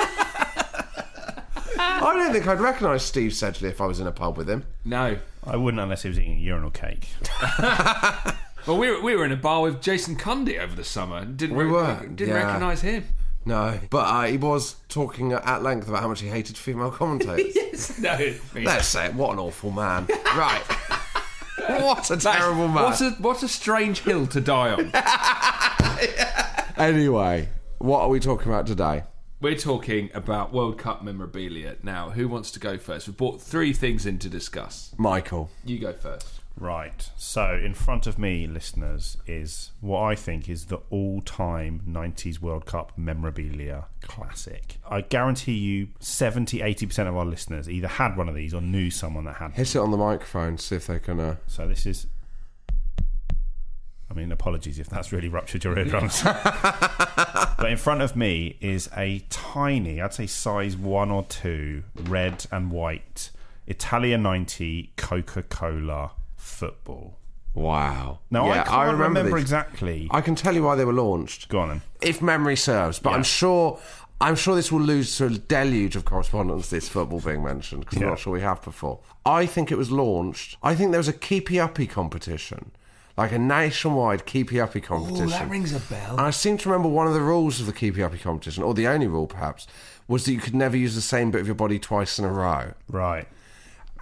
I 1.86 2.12
don't 2.14 2.32
think 2.32 2.46
I'd 2.46 2.60
recognise 2.60 3.04
Steve 3.04 3.32
Sedgley 3.32 3.70
if 3.70 3.80
I 3.80 3.86
was 3.86 4.00
in 4.00 4.06
a 4.06 4.12
pub 4.12 4.36
with 4.36 4.48
him. 4.48 4.64
No. 4.84 5.18
I 5.46 5.56
wouldn't 5.56 5.80
unless 5.80 6.02
he 6.02 6.08
was 6.08 6.18
eating 6.18 6.38
urinal 6.38 6.70
cake. 6.70 7.08
Well, 8.66 8.78
we 8.78 8.90
were, 8.90 9.00
we 9.00 9.14
were 9.14 9.24
in 9.24 9.30
a 9.30 9.36
bar 9.36 9.62
with 9.62 9.80
Jason 9.80 10.16
Cundy 10.16 10.58
over 10.58 10.74
the 10.74 10.82
summer. 10.82 11.24
Didn't 11.24 11.56
We 11.56 11.62
re- 11.62 11.70
were, 11.70 12.00
Didn't 12.12 12.34
yeah. 12.34 12.46
recognise 12.46 12.80
him. 12.80 13.04
No, 13.44 13.78
but 13.90 13.98
uh, 14.08 14.24
he 14.24 14.36
was 14.38 14.74
talking 14.88 15.32
at 15.32 15.62
length 15.62 15.86
about 15.86 16.00
how 16.00 16.08
much 16.08 16.20
he 16.20 16.26
hated 16.26 16.58
female 16.58 16.90
commentators. 16.90 17.52
yes. 17.54 17.96
No. 18.00 18.18
Let's 18.60 18.88
say 18.88 19.06
it. 19.06 19.14
What 19.14 19.34
an 19.34 19.38
awful 19.38 19.70
man. 19.70 20.08
right. 20.36 20.62
What 21.80 22.10
a 22.10 22.16
terrible 22.16 22.66
man. 22.66 22.82
What 22.82 23.00
a 23.00 23.10
what 23.20 23.42
a 23.44 23.48
strange 23.48 24.00
hill 24.00 24.26
to 24.26 24.40
die 24.40 24.72
on. 24.72 24.90
Anyway, 26.76 27.48
what 27.78 28.00
are 28.00 28.08
we 28.08 28.18
talking 28.20 28.48
about 28.50 28.66
today? 28.66 29.04
We're 29.46 29.54
talking 29.54 30.10
about 30.12 30.52
World 30.52 30.76
Cup 30.76 31.04
memorabilia. 31.04 31.76
Now, 31.80 32.10
who 32.10 32.26
wants 32.26 32.50
to 32.50 32.58
go 32.58 32.78
first? 32.78 33.06
We've 33.06 33.16
brought 33.16 33.40
three 33.40 33.72
things 33.72 34.04
in 34.04 34.18
to 34.18 34.28
discuss. 34.28 34.92
Michael. 34.98 35.50
You 35.64 35.78
go 35.78 35.92
first. 35.92 36.40
Right. 36.58 37.08
So, 37.16 37.54
in 37.54 37.72
front 37.72 38.08
of 38.08 38.18
me, 38.18 38.48
listeners, 38.48 39.18
is 39.24 39.70
what 39.80 40.00
I 40.00 40.16
think 40.16 40.48
is 40.48 40.64
the 40.64 40.78
all 40.90 41.22
time 41.22 41.82
90s 41.88 42.40
World 42.40 42.66
Cup 42.66 42.98
memorabilia 42.98 43.84
classic. 44.02 44.78
I 44.90 45.02
guarantee 45.02 45.52
you 45.52 45.90
70 46.00 46.58
80% 46.58 47.06
of 47.06 47.16
our 47.16 47.24
listeners 47.24 47.70
either 47.70 47.86
had 47.86 48.16
one 48.16 48.28
of 48.28 48.34
these 48.34 48.52
or 48.52 48.60
knew 48.60 48.90
someone 48.90 49.26
that 49.26 49.36
had 49.36 49.52
Hit 49.52 49.76
it 49.76 49.78
on 49.78 49.92
the 49.92 49.96
microphone, 49.96 50.58
see 50.58 50.74
if 50.74 50.88
they 50.88 50.98
can. 50.98 51.20
Uh... 51.20 51.36
So, 51.46 51.68
this 51.68 51.86
is. 51.86 52.08
I 54.16 54.20
mean, 54.20 54.32
apologies 54.32 54.78
if 54.78 54.88
that's 54.88 55.12
really 55.12 55.28
ruptured 55.28 55.62
your 55.62 55.78
eardrums. 55.78 56.22
but 56.24 57.66
in 57.68 57.76
front 57.76 58.00
of 58.00 58.16
me 58.16 58.56
is 58.62 58.88
a 58.96 59.18
tiny, 59.28 60.00
I'd 60.00 60.14
say 60.14 60.26
size 60.26 60.74
one 60.74 61.10
or 61.10 61.24
two, 61.24 61.82
red 62.04 62.46
and 62.50 62.70
white 62.70 63.30
Italia 63.66 64.16
90 64.16 64.92
Coca 64.96 65.42
Cola 65.42 66.12
football. 66.34 67.18
Wow. 67.52 68.20
Now, 68.30 68.48
I 68.50 68.62
can't 68.62 68.92
remember, 68.98 69.24
these. 69.24 69.34
exactly. 69.42 70.08
I 70.10 70.22
can 70.22 70.34
tell 70.34 70.54
you 70.54 70.62
why 70.62 70.76
they 70.76 70.86
were 70.86 70.94
launched. 70.94 71.50
Go 71.50 71.60
on 71.60 71.68
then. 71.68 71.82
If 72.00 72.22
memory 72.22 72.56
serves, 72.56 72.98
but 72.98 73.10
Yeah. 73.10 73.16
I'm 73.16 73.22
sure. 73.22 73.78
I'm 74.18 74.34
sure 74.34 74.54
this 74.54 74.72
will 74.72 74.80
lose 74.80 75.14
to 75.18 75.26
a 75.26 75.30
deluge 75.30 75.94
of 75.94 76.06
correspondence. 76.06 76.70
This 76.70 76.88
football 76.88 77.20
being 77.20 77.44
mentioned 77.44 77.84
because 77.84 77.98
Yeah. 77.98 78.04
I'm 78.04 78.10
not 78.12 78.18
sure 78.18 78.32
we 78.32 78.40
have 78.40 78.62
before. 78.62 79.00
I 79.26 79.44
think 79.44 79.70
it 79.70 79.76
was 79.76 79.90
launched. 79.90 80.56
I 80.62 80.74
think 80.74 80.90
there 80.90 80.98
was 81.00 81.08
a 81.08 81.12
keepy 81.12 81.60
uppy 81.60 81.86
competition, 81.86 82.70
like 83.16 83.32
a 83.32 83.38
nationwide 83.38 84.26
keepy 84.26 84.60
uppy 84.60 84.80
competition. 84.80 85.28
that 85.28 85.48
rings 85.48 85.72
a 85.74 85.80
bell. 85.80 86.12
And 86.12 86.20
I 86.20 86.30
seem 86.30 86.58
to 86.58 86.68
remember 86.68 86.88
one 86.88 87.06
of 87.06 87.14
the 87.14 87.20
rules 87.22 87.60
of 87.60 87.66
the 87.66 87.72
keepy 87.72 88.02
uppy 88.02 88.18
competition, 88.18 88.62
or 88.62 88.74
the 88.74 88.86
only 88.86 89.06
rule 89.06 89.26
perhaps, 89.26 89.66
was 90.08 90.24
that 90.26 90.32
you 90.32 90.38
could 90.38 90.54
never 90.54 90.76
use 90.76 90.94
the 90.94 91.00
same 91.00 91.30
bit 91.30 91.40
of 91.40 91.46
your 91.46 91.54
body 91.56 91.78
twice 91.78 92.18
in 92.18 92.24
a 92.24 92.30
row, 92.32 92.74
Right. 92.88 93.26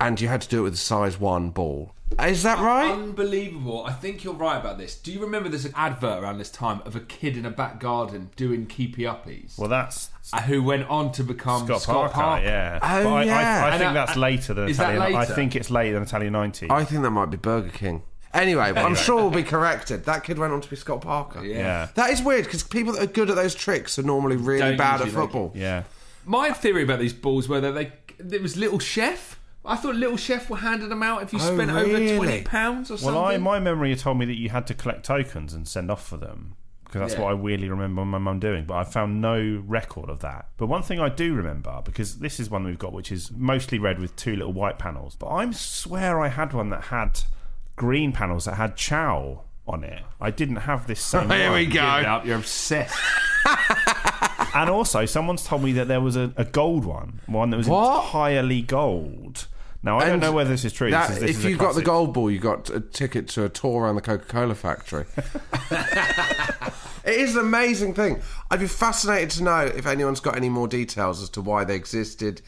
and 0.01 0.21
you 0.21 0.29
had 0.29 0.41
to 0.43 0.49
do 0.49 0.61
it 0.61 0.63
with 0.63 0.75
a 0.75 0.79
size 0.79 1.19
one 1.21 1.51
ball. 1.51 1.93
Is 2.23 2.43
that 2.45 2.59
right? 2.59 2.93
Unbelievable. 2.93 3.85
I 3.87 3.93
think 3.93 4.23
you're 4.23 4.35
right 4.35 4.59
about 4.59 4.79
this. 4.79 4.95
Do 4.95 5.11
you 5.11 5.21
remember 5.21 5.49
there's 5.49 5.65
an 5.65 5.73
advert 5.75 6.23
around 6.23 6.39
this 6.39 6.51
time 6.51 6.81
of 6.85 6.95
a 6.95 7.01
kid 7.01 7.37
in 7.37 7.45
a 7.47 7.51
back 7.51 7.81
garden 7.81 8.31
doing 8.37 8.67
keepy 8.67 9.03
uppies? 9.03 9.59
Well, 9.59 9.69
that's 9.71 10.11
Uh, 10.33 10.43
who 10.43 10.63
went 10.63 10.89
on 10.89 11.11
to 11.13 11.25
become 11.25 11.65
Scott, 11.67 11.83
Scott, 11.83 12.13
Parker, 12.13 12.45
yeah. 12.45 12.79
Oh, 12.83 13.05
But 13.05 13.13
I, 13.13 13.25
yeah. 13.25 13.37
I, 13.37 13.69
I 13.69 13.71
And, 13.71 13.79
think 13.81 13.91
uh, 13.91 13.93
that's 13.95 14.17
later 14.17 14.55
than 14.55 14.69
is 14.69 14.77
that 14.77 14.95
Italian. 14.95 15.17
I 15.19 15.25
think 15.25 15.57
it's 15.57 15.71
later 15.71 15.95
than 15.95 16.03
Italia 16.05 16.31
90. 16.31 16.69
I 16.71 16.85
think 16.85 17.03
that 17.03 17.11
might 17.11 17.31
be 17.31 17.37
Burger 17.37 17.71
King. 17.71 18.03
Anyway, 18.35 18.73
but 18.73 18.85
I'm 18.85 18.95
sure 18.97 19.17
we'll 19.17 19.31
be 19.31 19.45
corrected. 19.45 20.05
That 20.05 20.25
kid 20.25 20.39
went 20.39 20.53
on 20.53 20.61
to 20.61 20.69
be 20.69 20.77
Scott 20.77 21.01
Parker. 21.01 21.45
Yeah. 21.45 21.57
yeah. 21.59 21.89
That 21.95 22.11
is 22.11 22.21
weird 22.21 22.45
because 22.45 22.63
people 22.65 22.93
that 22.95 23.03
are 23.03 23.07
good 23.13 23.31
at 23.31 23.37
those 23.37 23.55
tricks 23.55 23.99
are 23.99 24.03
normally 24.03 24.37
really 24.37 24.59
Don't 24.61 24.77
bad 24.77 25.01
at 25.01 25.07
usually 25.07 25.23
make 25.23 25.33
football. 25.33 25.53
Yeah. 25.55 25.85
My 26.27 26.51
theory 26.51 26.83
about 26.83 26.99
these 26.99 27.13
balls 27.13 27.49
were 27.49 27.61
that 27.61 27.73
they 27.73 27.93
there 28.19 28.41
was 28.41 28.57
Little 28.57 28.79
Chef. 28.79 29.39
I 29.65 29.77
thought 29.77 29.95
Little 29.95 30.17
Chef 30.17 30.51
were 30.51 30.59
handing 30.59 30.89
them 30.89 31.03
out 31.03 31.23
if 31.23 31.33
you 31.33 31.39
Oh, 31.41 31.55
spent 31.55 31.71
really? 31.73 32.13
over 32.13 32.17
twenty 32.27 32.43
pounds 32.43 32.91
or 32.91 32.99
something. 32.99 33.15
Well, 33.15 33.25
I, 33.25 33.37
my 33.39 33.59
memory 33.61 33.95
told 33.97 34.19
me 34.19 34.27
that 34.27 34.35
you 34.39 34.51
had 34.51 34.67
to 34.67 34.75
collect 34.75 35.05
tokens 35.07 35.55
and 35.55 35.67
send 35.67 35.91
off 35.91 36.07
for 36.07 36.17
them 36.17 36.55
because 36.85 37.01
that's 37.01 37.15
Yeah. 37.15 37.23
what 37.23 37.31
I 37.31 37.35
weirdly 37.35 37.69
remember 37.69 38.05
my 38.05 38.19
mum 38.19 38.41
doing. 38.41 38.65
But 38.67 38.75
I 38.75 38.85
found 38.85 39.21
no 39.21 39.63
record 39.67 40.11
of 40.11 40.21
that. 40.21 40.49
But 40.57 40.67
one 40.67 40.83
thing 40.83 41.01
I 41.01 41.09
do 41.09 41.35
remember 41.35 41.81
because 41.85 42.19
this 42.19 42.39
is 42.41 42.51
one 42.51 42.65
we've 42.65 42.79
got, 42.79 42.93
which 42.93 43.11
is 43.13 43.31
mostly 43.33 43.79
red 43.79 43.99
with 43.99 44.15
two 44.17 44.37
little 44.37 44.53
white 44.53 44.79
panels. 44.79 45.15
But 45.17 45.29
I 45.29 45.51
swear 45.53 46.21
I 46.21 46.29
had 46.29 46.53
one 46.53 46.71
that 46.71 46.85
had 46.85 47.21
green 47.77 48.13
panels 48.13 48.45
that 48.45 48.55
had 48.55 48.77
chow 48.77 49.43
on 49.67 49.83
it. 49.85 50.03
I 50.21 50.31
didn't 50.31 50.57
have 50.57 50.87
this 50.87 51.01
same. 51.01 51.29
Here 51.31 51.51
one. 51.51 51.59
we 51.61 51.67
go. 51.67 51.81
Up, 51.83 52.25
You're 52.27 52.37
obsessed. 52.39 52.97
And 54.57 54.71
also, 54.71 55.05
someone's 55.05 55.45
told 55.45 55.65
me 55.65 55.73
that 55.73 55.89
there 55.89 56.01
was 56.01 56.15
a, 56.15 56.33
a 56.37 56.45
gold 56.45 56.85
one, 56.85 57.21
one 57.27 57.51
that 57.51 57.57
was 57.57 57.67
What? 57.67 58.05
entirely 58.05 58.63
gold. 58.63 59.49
Now 59.83 59.99
I 59.99 60.05
don't 60.07 60.21
know 60.21 60.31
whether 60.31 60.51
this 60.51 60.65
is 60.65 60.73
true. 60.73 60.93
That- 60.93 61.09
This 61.09 61.17
is- 61.17 61.23
this 61.23 61.31
if 61.33 61.37
is 61.39 61.45
a 61.47 61.51
you 61.51 61.57
got 61.57 61.67
the 61.75 61.83
classic. 61.83 61.87
gold 61.87 62.15
ball, 62.15 62.31
you 62.31 62.39
got 62.39 62.71
a 62.71 62.79
ticket 62.79 63.27
to 63.31 63.45
a 63.45 63.49
tour 63.49 63.83
around 63.83 63.97
the 63.97 64.01
Coca 64.01 64.25
Cola 64.27 64.55
factory. 64.55 65.07
it 67.05 67.15
is 67.21 67.35
an 67.35 67.41
amazing 67.41 67.95
thing. 67.95 68.23
I'd 68.51 68.61
be 68.61 68.69
fascinated 68.69 69.31
to 69.33 69.43
know 69.43 69.61
if 69.61 69.87
anyone's 69.87 70.21
got 70.21 70.37
any 70.37 70.49
more 70.49 70.69
details 70.69 71.21
as 71.21 71.31
to 71.31 71.41
why 71.41 71.65
they 71.65 71.75
existed, 71.75 72.41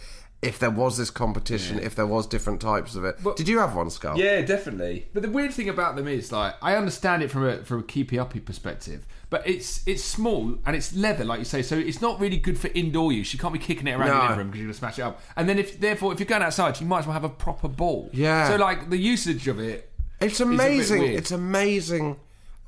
if 0.47 0.59
there 0.59 0.71
was 0.71 0.97
this 0.97 1.11
competition, 1.11 1.79
if 1.79 1.95
there 1.95 2.07
was 2.07 2.27
different 2.27 2.61
types 2.61 2.95
of 2.95 3.05
it. 3.05 3.17
Did 3.37 3.49
you 3.49 3.59
have 3.59 3.75
one, 3.75 3.91
Scull? 3.91 4.17
Yeah, 4.19 4.41
definitely. 4.43 5.07
But 5.13 5.23
the 5.23 5.31
weird 5.31 5.53
thing 5.53 5.69
about 5.69 5.97
them 5.97 6.07
is, 6.09 6.31
like, 6.33 6.55
I 6.63 6.77
understand 6.77 7.23
it 7.23 7.31
from 7.31 7.45
a 7.47 7.59
from 7.65 7.81
a 7.81 7.83
keepy 7.83 8.19
uppy 8.19 8.41
perspective, 8.41 9.07
but 9.29 9.47
it's 9.47 9.83
it's 9.87 10.05
small 10.05 10.59
and 10.65 10.77
it's 10.77 10.95
leather, 10.95 11.25
like 11.25 11.39
you 11.41 11.45
say, 11.45 11.63
so 11.63 11.77
it's 11.77 12.01
not 12.01 12.21
really 12.21 12.37
good 12.39 12.59
for 12.59 12.69
indoor 12.69 13.13
use. 13.13 13.33
You 13.33 13.39
can't 13.39 13.53
be 13.53 13.59
kicking 13.59 13.87
it 13.89 13.93
around 13.93 14.09
No. 14.09 14.15
your 14.15 14.23
living 14.23 14.39
room 14.39 14.47
because 14.49 14.61
you're 14.61 14.67
gonna 14.69 14.79
smash 14.79 14.99
it 14.99 15.03
up. 15.03 15.21
And 15.37 15.49
then 15.49 15.59
if 15.59 15.81
therefore 15.81 16.13
if 16.13 16.21
you're 16.21 16.27
going 16.29 16.43
outside, 16.43 16.81
you 16.81 16.87
might 16.87 17.01
as 17.01 17.07
well 17.07 17.15
have 17.15 17.25
a 17.25 17.29
proper 17.29 17.69
ball. 17.69 18.09
Yeah. 18.13 18.49
So 18.49 18.57
like 18.57 18.89
the 18.91 18.99
usage 18.99 19.49
of 19.49 19.59
it, 19.59 19.91
It's 20.21 20.35
is 20.35 20.41
a 20.43 20.47
bit 20.47 20.55
amazing. 20.55 21.01
weird. 21.03 21.15
It's 21.17 21.31
amazing 21.33 22.17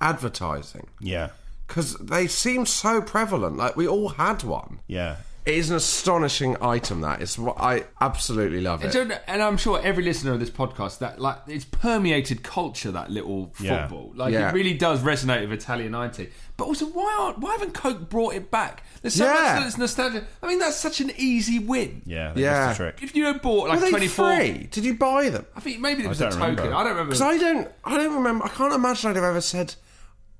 advertising 0.00 0.86
Yeah, 1.00 1.30
because 1.66 1.94
they 1.94 2.26
seem 2.26 2.66
so 2.66 3.00
prevalent. 3.02 3.56
Like 3.56 3.76
we 3.76 3.86
all 3.86 4.10
had 4.10 4.42
one. 4.42 4.80
yeah. 4.86 5.16
It 5.48 5.54
is 5.54 5.70
an 5.70 5.76
astonishing 5.76 6.58
item. 6.60 7.00
That 7.00 7.22
is 7.22 7.38
what 7.38 7.56
I 7.58 7.84
absolutely 8.02 8.60
love 8.60 8.82
And, 8.84 8.90
it. 8.90 8.92
so, 8.92 9.18
and 9.26 9.42
I'm 9.42 9.56
sure 9.56 9.80
every 9.82 10.04
listener 10.04 10.34
of 10.34 10.40
this 10.40 10.50
podcast 10.50 10.98
that 10.98 11.18
like 11.22 11.38
it's 11.46 11.64
permeated 11.64 12.42
culture 12.42 12.90
that 12.92 13.10
little 13.10 13.50
Yeah. 13.58 13.86
football. 13.86 14.12
Like 14.14 14.34
Yeah. 14.34 14.50
it 14.50 14.54
really 14.54 14.74
does 14.74 15.00
resonate 15.00 15.48
with 15.48 15.58
Italia 15.58 15.88
90. 15.88 16.28
But 16.58 16.64
also, 16.66 16.84
why 16.88 17.16
aren't 17.18 17.38
why 17.38 17.52
haven't 17.52 17.72
Coke 17.72 18.10
brought 18.10 18.34
it 18.34 18.50
back? 18.50 18.82
There's 19.00 19.14
so 19.14 19.24
Yeah. 19.24 19.54
much 19.54 19.62
that's 19.62 19.78
nostalgia. 19.78 20.24
I 20.42 20.46
mean, 20.48 20.58
that's 20.58 20.76
such 20.76 21.00
an 21.00 21.12
easy 21.16 21.58
win. 21.58 22.02
Yeah, 22.04 22.32
Yeah. 22.36 22.66
that's 22.66 22.76
the 22.78 22.84
trick. 22.84 22.98
If 23.02 23.16
you 23.16 23.24
had 23.24 23.40
bought 23.40 23.68
like 23.68 23.78
Were 23.80 23.86
they 23.86 23.90
24, 23.90 24.36
free? 24.36 24.68
Did 24.70 24.84
you 24.84 24.94
buy 24.98 25.30
them? 25.30 25.46
I 25.56 25.60
think 25.60 25.80
maybe 25.80 26.04
it 26.04 26.08
was 26.08 26.20
a 26.20 26.24
don't 26.24 26.32
token. 26.32 26.56
remember. 26.56 26.74
I 26.74 26.82
don't 26.82 26.92
remember. 26.92 27.04
Because 27.12 27.22
I 27.22 27.38
don't, 27.38 27.68
I 27.84 27.96
don't 27.96 28.14
remember. 28.14 28.44
I 28.44 28.48
can't 28.48 28.74
imagine 28.74 29.08
I'd 29.10 29.16
have 29.16 29.24
ever 29.24 29.40
said, 29.40 29.76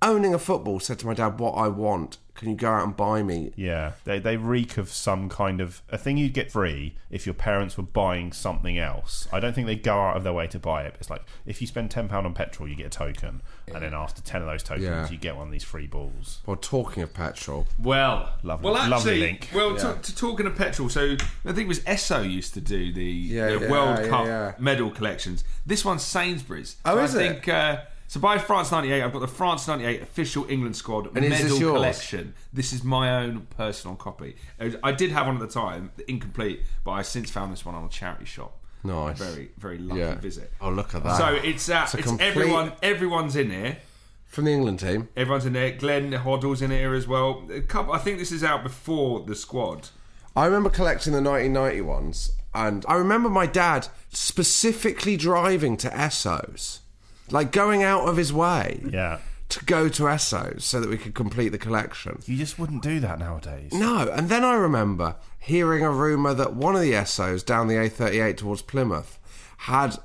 owning 0.02 0.34
a 0.34 0.38
football, 0.38 0.80
said 0.80 0.98
to 1.00 1.06
my 1.06 1.14
dad, 1.14 1.38
"What 1.38 1.52
I 1.52 1.68
want, 1.68 2.18
can 2.34 2.48
you 2.50 2.54
go 2.54 2.70
out 2.70 2.84
and 2.84 2.96
buy 2.96 3.22
me?" 3.22 3.52
Yeah, 3.56 3.92
they 4.04 4.18
they 4.18 4.36
reek 4.36 4.76
of 4.78 4.90
some 4.90 5.28
kind 5.28 5.60
of 5.60 5.82
a 5.90 5.98
thing 5.98 6.16
you'd 6.16 6.34
get 6.34 6.52
free 6.52 6.94
if 7.10 7.26
your 7.26 7.34
parents 7.34 7.76
were 7.76 7.82
buying 7.84 8.32
something 8.32 8.78
else. 8.78 9.26
I 9.32 9.40
don't 9.40 9.54
think 9.54 9.66
they 9.66 9.74
go 9.76 9.98
out 10.00 10.16
of 10.16 10.22
their 10.24 10.32
way 10.32 10.46
to 10.48 10.58
buy 10.58 10.84
it. 10.84 10.94
It's 11.00 11.10
like 11.10 11.22
if 11.46 11.60
you 11.60 11.66
spend 11.66 11.90
ten 11.90 12.08
pound 12.08 12.26
on 12.26 12.34
petrol, 12.34 12.68
you 12.68 12.76
get 12.76 12.86
a 12.86 12.90
token, 12.90 13.42
and 13.66 13.82
then 13.82 13.92
after 13.94 14.22
ten 14.22 14.40
of 14.40 14.46
those 14.46 14.62
tokens, 14.62 14.84
Yeah. 14.84 15.10
you 15.10 15.16
get 15.18 15.36
one 15.36 15.46
of 15.48 15.52
these 15.52 15.64
free 15.64 15.86
balls. 15.88 16.40
Well, 16.46 16.56
talking 16.56 17.02
of 17.02 17.12
petrol, 17.12 17.66
Well, 17.78 18.32
Lovely- 18.42 18.64
well, 18.64 18.76
actually, 18.76 18.90
lovely 18.90 19.20
link. 19.20 19.50
well, 19.54 19.72
Yeah. 19.72 19.94
to, 19.94 19.98
to 20.02 20.14
talking 20.16 20.46
of 20.46 20.54
petrol. 20.56 20.88
So 20.88 21.16
I 21.44 21.52
think 21.52 21.58
it 21.60 21.68
was 21.68 21.80
Esso 21.80 22.28
used 22.28 22.54
to 22.54 22.60
do 22.60 22.92
the, 22.92 23.02
Yeah, 23.04 23.46
the 23.50 23.60
yeah, 23.64 23.70
World 23.70 23.98
yeah, 24.00 24.08
Cup 24.08 24.26
yeah. 24.26 24.52
medal 24.58 24.90
collections. 24.90 25.42
This 25.66 25.84
one's 25.84 26.02
Sainsbury's. 26.04 26.76
Oh, 26.84 26.94
so 26.96 27.02
is 27.02 27.16
I 27.16 27.20
it? 27.22 27.28
think, 27.32 27.48
Uh, 27.48 27.76
so 28.08 28.18
by 28.20 28.38
France 28.38 28.72
'98, 28.72 29.02
I've 29.02 29.12
got 29.12 29.20
the 29.20 29.28
France 29.28 29.68
'98 29.68 30.02
official 30.02 30.44
England 30.50 30.74
squad 30.76 31.06
And 31.16 31.28
medal 31.28 31.48
this 31.48 31.58
collection. 31.58 32.34
This 32.52 32.72
is 32.72 32.82
my 32.82 33.22
own 33.22 33.46
personal 33.56 33.96
copy. 33.96 34.34
I 34.82 34.90
did 34.92 35.12
have 35.12 35.26
one 35.26 35.36
at 35.36 35.40
the 35.40 35.46
time, 35.46 35.92
incomplete, 36.08 36.62
but 36.84 36.90
I 36.92 37.02
since 37.02 37.30
found 37.30 37.52
this 37.52 37.64
one 37.64 37.74
on 37.76 37.84
a 37.84 37.88
charity 37.88 38.24
shop. 38.24 38.56
Nice. 38.84 39.18
Very, 39.18 39.50
very 39.58 39.78
lucky 39.78 40.00
Yeah. 40.00 40.14
visit. 40.16 40.52
Oh, 40.60 40.70
look 40.70 40.94
at 40.94 41.02
that. 41.04 41.16
So 41.18 41.26
it's 41.34 41.68
uh, 41.68 41.82
It's 41.84 41.94
it's, 41.94 42.06
complete- 42.06 42.26
everyone. 42.26 42.72
Everyone's 42.82 43.36
in 43.36 43.50
here. 43.50 43.78
from 44.26 44.44
the 44.44 44.52
England 44.52 44.78
team. 44.80 45.08
Everyone's 45.16 45.46
in 45.46 45.52
there. 45.54 45.72
Glenn 45.72 46.12
Hoddle's 46.12 46.60
in 46.62 46.70
here 46.70 46.94
as 46.94 47.06
well. 47.08 47.44
A 47.52 47.60
couple. 47.60 47.92
I 47.92 47.98
think 47.98 48.18
this 48.18 48.30
is 48.32 48.44
out 48.44 48.62
before 48.62 49.20
the 49.20 49.34
squad. 49.34 49.88
I 50.36 50.44
remember 50.46 50.70
collecting 50.70 51.12
the 51.12 51.20
1990 51.22 51.80
ones, 51.80 52.30
and 52.54 52.84
I 52.88 52.94
remember 52.94 53.28
my 53.28 53.46
dad 53.46 53.88
specifically 54.10 55.16
driving 55.16 55.76
to 55.78 55.88
Esso's, 55.88 56.80
like 57.30 57.52
going 57.52 57.82
out 57.82 58.08
of 58.08 58.16
his 58.16 58.32
way 58.32 58.80
Yeah, 58.90 59.18
to 59.50 59.64
go 59.64 59.88
to 59.88 60.08
Esso's 60.08 60.64
so 60.64 60.80
that 60.80 60.88
we 60.90 60.96
could 60.98 61.14
complete 61.14 61.50
the 61.50 61.58
collection. 61.58 62.20
you 62.26 62.36
just 62.36 62.58
wouldn't 62.58 62.82
do 62.82 63.00
that 63.00 63.18
nowadays. 63.18 63.72
No, 63.72 64.08
and 64.08 64.28
then 64.28 64.44
I 64.44 64.54
remember 64.54 65.16
hearing 65.38 65.82
a 65.84 65.90
rumour 65.90 66.34
that 66.34 66.54
one 66.54 66.74
of 66.74 66.80
the 66.82 66.92
Essos 66.92 67.44
down 67.44 67.68
the 67.68 67.74
A38 67.74 68.36
towards 68.36 68.62
Plymouth 68.62 69.18
had 69.58 69.96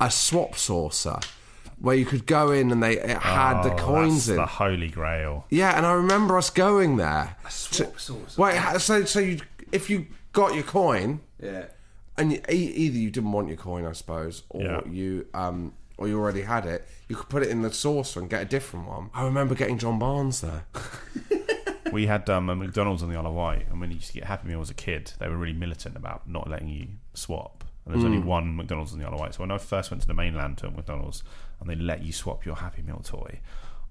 a 0.00 0.10
swap 0.10 0.56
saucer 0.56 1.18
where 1.78 1.96
you 1.96 2.04
could 2.04 2.26
go 2.26 2.50
in 2.52 2.70
and 2.70 2.82
they 2.82 2.98
it 2.98 3.18
had 3.18 3.62
the 3.62 3.72
Oh, 3.72 3.76
coins 3.76 4.26
that's 4.26 4.28
in. 4.30 4.36
the 4.36 4.46
holy 4.46 4.88
grail. 4.88 5.46
Yeah, 5.50 5.76
and 5.76 5.84
I 5.84 5.92
remember 5.92 6.36
us 6.38 6.48
going 6.50 6.96
there. 6.96 7.36
A 7.44 7.50
swap 7.50 7.98
saucer? 7.98 8.40
Wait, 8.40 8.56
ha- 8.56 8.78
so 8.78 9.04
so 9.04 9.18
you 9.20 9.40
if 9.72 9.88
you 9.90 10.06
got 10.32 10.54
your 10.54 10.62
coin, 10.64 11.20
Yeah. 11.42 11.64
and 12.16 12.32
you, 12.32 12.40
e- 12.50 12.54
either 12.54 12.98
you 12.98 13.10
didn't 13.10 13.32
want 13.32 13.48
your 13.48 13.56
coin, 13.56 13.84
I 13.84 13.92
suppose, 13.92 14.42
or 14.50 14.62
Yeah. 14.62 14.80
you 14.88 15.26
um 15.34 15.72
or 16.02 16.08
you 16.08 16.18
already 16.18 16.42
had 16.42 16.66
it, 16.66 16.86
you 17.08 17.16
could 17.16 17.28
put 17.28 17.42
it 17.42 17.48
in 17.48 17.62
the 17.62 17.72
saucer 17.72 18.20
and 18.20 18.28
get 18.28 18.42
a 18.42 18.44
different 18.44 18.86
one. 18.88 19.10
I 19.14 19.24
remember 19.24 19.54
getting 19.54 19.78
John 19.78 19.98
Barnes 19.98 20.40
there. 20.40 20.64
We 21.92 22.06
had 22.06 22.30
um, 22.30 22.48
a 22.48 22.56
McDonald's 22.56 23.02
on 23.02 23.10
the 23.10 23.16
Isle 23.18 23.26
of 23.26 23.34
Wight, 23.34 23.66
and 23.70 23.78
when 23.78 23.90
you 23.90 23.96
used 23.96 24.06
to 24.08 24.14
get 24.14 24.24
Happy 24.24 24.48
Meal 24.48 24.62
as 24.62 24.70
a 24.70 24.74
kid, 24.74 25.12
they 25.18 25.28
were 25.28 25.36
really 25.36 25.52
militant 25.52 25.94
about 25.94 26.26
not 26.26 26.48
letting 26.48 26.68
you 26.70 26.86
swap. 27.12 27.64
And 27.84 27.92
there's 27.94 28.02
only 28.02 28.16
Mm. 28.16 28.24
one 28.24 28.56
McDonald's 28.56 28.94
on 28.94 28.98
the 28.98 29.04
Isle 29.04 29.12
of 29.12 29.20
Wight. 29.20 29.34
So 29.34 29.40
when 29.40 29.50
I 29.50 29.58
first 29.58 29.90
went 29.90 30.00
to 30.00 30.06
the 30.08 30.14
mainland 30.14 30.56
to 30.58 30.68
a 30.68 30.70
McDonald's 30.70 31.22
and 31.60 31.68
they 31.68 31.74
let 31.74 32.02
you 32.02 32.10
swap 32.10 32.46
your 32.46 32.54
Happy 32.56 32.80
Meal 32.80 33.02
toy, 33.04 33.40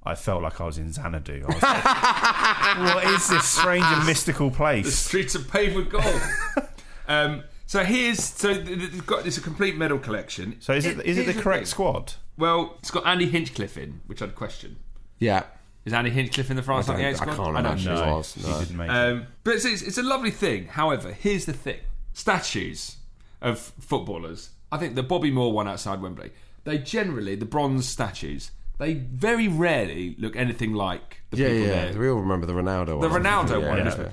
I 0.04 0.16
felt 0.16 0.42
like 0.42 0.60
I 0.60 0.66
was 0.66 0.80
in 0.80 0.92
Xanadu. 0.92 1.44
I 1.48 1.54
was 1.54 1.62
like, 1.62 2.96
what 2.96 3.04
is 3.14 3.28
this 3.30 3.46
strange 3.46 3.86
and 3.86 4.04
mystical 4.08 4.50
place? 4.50 4.86
The 4.86 4.92
streets 4.94 5.36
are 5.36 5.44
paved 5.44 5.76
with 5.76 5.92
gold. 5.92 6.22
um, 7.08 7.44
so 7.72 7.84
here's 7.86 8.22
so 8.22 8.54
th- 8.54 8.66
th- 8.66 8.80
it's 8.92 9.02
got 9.02 9.26
it's 9.26 9.38
a 9.38 9.42
complete 9.42 9.78
medal 9.78 9.98
collection. 9.98 10.58
So 10.60 10.74
is 10.74 10.86
it 10.86 11.00
is 11.06 11.18
it 11.18 11.26
the 11.26 11.34
correct 11.42 11.60
thing. 11.62 11.66
squad? 11.68 12.14
Well, 12.38 12.76
it's 12.80 12.92
got 12.92 13.06
Andy 13.08 13.28
Hinchcliffe 13.30 13.78
in, 13.78 14.02
which 14.08 14.22
I'd 14.22 14.36
question. 14.36 14.76
Yeah. 15.20 15.44
Is 15.86 15.94
Andy 15.94 16.10
Hinchcliffe 16.10 16.50
in 16.50 16.58
the 16.58 16.64
France 16.64 16.90
I 16.90 16.94
don't- 16.94 17.02
98 17.02 17.10
I 17.10 17.16
squad? 17.16 17.26
can't 17.28 17.56
don't 17.56 17.66
imagine 17.66 17.94
know. 17.96 18.06
he 18.06 18.12
was. 18.12 18.34
He 18.34 18.42
didn't 18.42 18.78
make 18.78 18.90
it. 18.90 18.94
Um, 18.94 19.28
but 19.46 19.56
it's, 19.56 19.66
it's, 19.66 19.82
it's 19.84 19.98
a 19.98 20.04
lovely 20.04 20.32
thing. 20.32 20.68
However, 20.68 21.12
here's 21.14 21.46
the 21.46 21.54
thing: 21.54 21.80
statues 22.14 22.98
of 23.42 23.58
footballers. 23.80 24.50
I 24.72 24.78
think 24.78 24.96
the 24.96 25.04
Bobby 25.04 25.32
Moore 25.32 25.52
one 25.54 25.68
outside 25.70 26.02
Wembley. 26.02 26.32
They 26.66 26.78
generally 26.78 27.36
the 27.36 27.46
bronze 27.46 27.88
statues. 27.88 28.52
They 28.80 28.96
very 28.96 29.48
rarely 29.48 30.16
look 30.20 30.36
anything 30.36 30.74
like 30.74 31.22
the 31.30 31.38
Yeah, 31.38 31.48
people 31.50 31.68
yeah. 31.68 31.92
there. 31.92 32.00
We 32.00 32.10
all 32.10 32.20
remember 32.20 32.46
the 32.48 32.54
Ronaldo 32.54 32.98
one. 33.00 33.02
The. 33.12 33.20
Ronaldo 33.20 33.50
Yeah, 33.62 33.70
one. 33.70 33.78
yeah. 33.86 34.10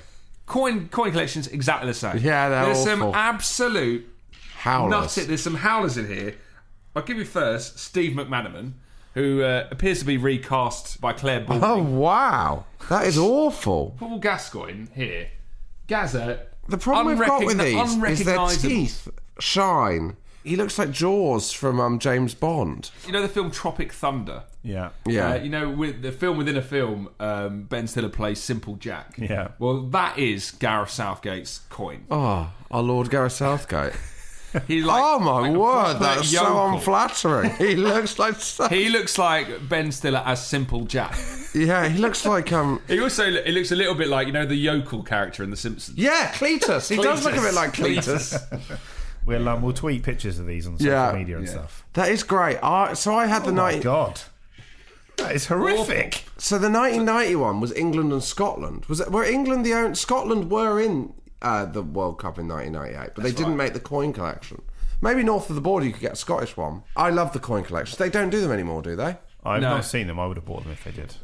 Coin 0.49 0.89
coin 0.89 1.13
collections 1.13 1.47
exactly 1.47 1.89
the 1.89 1.95
same. 1.95 2.19
Yeah, 2.19 2.49
they're 2.49 2.65
There's 2.67 2.83
some 2.83 3.03
absolute 3.03 4.09
Howlers. 4.57 4.91
nuts. 4.91 5.15
There's 5.15 5.43
some 5.43 5.55
howlers 5.57 5.97
in 5.97 6.09
here. 6.09 6.35
I'll 6.97 7.03
give 7.03 7.19
you 7.19 7.25
first 7.25 7.79
Steve 7.79 8.17
McManaman, 8.17 8.73
who 9.15 9.43
uh, 9.43 9.69
appears 9.71 10.01
to 10.01 10.05
be 10.05 10.17
recast 10.17 11.01
by 11.01 11.13
Clare 11.13 11.41
Balding. 11.41 11.63
Oh 11.63 11.83
wow, 11.83 12.65
that 12.89 13.07
is 13.07 13.17
awful. 13.19 13.95
Paul 13.99 14.19
Gascoigne 14.19 14.87
here. 14.95 15.29
Gaza. 15.87 16.47
The 16.69 16.79
problem 16.79 17.19
we've 17.19 17.27
got 17.27 17.45
with 17.45 17.59
these 17.59 18.21
is 18.21 18.25
their 18.25 18.49
teeth 18.49 19.09
shine. 19.39 20.17
He 20.49 20.57
looks 20.57 20.79
like 20.79 20.91
Jaws 20.91 21.53
from 21.53 21.79
um, 21.81 21.99
James 21.99 22.35
Bond. 22.35 22.91
You 23.07 23.13
know 23.13 23.23
the 23.23 23.29
film 23.29 23.51
Tropic 23.51 23.93
Thunder? 23.93 24.45
yeah. 24.63 24.91
Yeah. 25.07 25.33
Uh, 25.33 25.35
you 25.37 25.49
know, 25.51 25.69
with 25.71 26.03
the 26.03 26.13
film 26.13 26.37
within 26.39 26.57
a 26.57 26.63
film, 26.63 27.09
um, 27.21 27.63
Ben 27.65 27.87
Stiller 27.87 28.09
plays 28.09 28.41
Simple 28.41 28.77
Jack. 28.77 29.15
Yeah. 29.19 29.49
Well, 29.59 29.83
that 29.89 30.19
is 30.19 30.51
Gareth 30.51 30.91
Southgate's 30.91 31.61
coin. 31.71 32.05
Oh, 32.11 32.51
our 32.71 32.83
Lord 32.83 33.11
Gareth 33.11 33.33
Southgate. 33.33 33.93
He's 34.67 34.83
like, 34.85 35.03
oh 35.05 35.19
my 35.19 35.41
like 35.51 35.53
word, 35.59 35.71
proper 35.99 35.99
that's 35.99 36.31
so 36.31 36.43
yokel. 36.43 36.75
unflattering. 36.77 37.51
He 37.57 37.77
looks 37.77 38.19
like 38.19 38.35
so, 38.41 38.67
He 38.69 38.89
looks 38.89 39.19
like 39.19 39.69
Ben 39.69 39.93
Stiller 39.93 40.23
as 40.25 40.45
Simple 40.45 40.87
Jack. 40.87 41.19
yeah, 41.55 41.87
he 41.87 41.99
looks 41.99 42.25
like 42.25 42.51
um 42.51 42.81
He 42.89 42.99
also 42.99 43.31
he 43.43 43.53
looks 43.53 43.73
a 43.73 43.77
little 43.77 43.95
bit 43.95 44.09
like 44.09 44.27
you 44.27 44.33
know 44.33 44.47
the 44.47 44.57
yokel 44.57 45.03
character 45.03 45.43
in 45.45 45.51
The 45.51 45.57
Simpsons. 45.57 45.99
yeah 45.99 46.33
Cletus. 46.33 46.89
He 46.89 46.97
does 46.97 47.25
look 47.27 47.37
a 47.37 47.41
bit 47.43 47.53
like 47.53 47.73
Cletus. 47.75 48.39
Cletus. 48.49 48.79
We'll 49.29 49.49
um, 49.49 49.61
we'll 49.63 49.75
tweet 49.75 50.03
pictures 50.03 50.39
of 50.39 50.47
these 50.47 50.67
on 50.67 50.79
social 50.79 50.93
Yeah. 50.93 51.13
media 51.13 51.37
and 51.37 51.45
Yeah. 51.47 51.53
stuff. 51.53 51.85
That 51.93 52.09
is 52.09 52.23
great. 52.23 52.57
I, 52.63 52.95
so 52.95 53.15
I 53.15 53.27
had 53.27 53.45
the 53.45 53.51
Oh 53.51 53.53
my 53.53 53.73
night. 53.73 53.83
god, 53.83 54.21
that 55.19 55.35
is 55.35 55.47
horrific. 55.47 56.25
So 56.39 56.59
the 56.59 56.71
1991 56.71 57.61
was 57.61 57.73
England 57.75 58.13
and 58.13 58.23
Scotland. 58.25 58.87
Was 58.87 59.01
it? 59.01 59.11
Were 59.13 59.25
England 59.25 59.67
the 59.67 59.75
own? 59.75 59.95
Scotland 59.95 60.51
were 60.51 60.81
in 60.81 61.13
uh, 61.43 61.67
the 61.67 61.83
World 61.83 62.19
Cup 62.19 62.39
in 62.39 62.49
1998, 62.49 63.11
but 63.15 63.23
they 63.23 63.31
didn't 63.33 63.57
make 63.57 63.73
the 63.75 63.81
coin 63.81 64.13
collection. 64.13 64.63
Maybe 65.01 65.23
north 65.23 65.49
of 65.51 65.55
the 65.57 65.61
border 65.61 65.87
you 65.87 65.93
could 65.93 66.01
get 66.01 66.13
a 66.15 66.17
Scottish 66.17 66.57
one. 66.57 66.83
I 66.97 67.11
love 67.11 67.33
the 67.33 67.39
coin 67.39 67.63
collections. 67.65 67.99
They 67.99 68.09
don't 68.11 68.31
do 68.31 68.41
them 68.41 68.51
anymore, 68.51 68.83
do 68.83 68.97
they? 68.97 69.19
I've 69.45 69.61
No. 69.61 69.77
not 69.77 69.85
seen 69.85 70.07
them. 70.09 70.19
I 70.19 70.27
would 70.27 70.37
have 70.37 70.47
bought 70.47 70.65
them 70.65 70.73
if 70.73 70.83
they 70.85 70.91
did. 70.91 71.15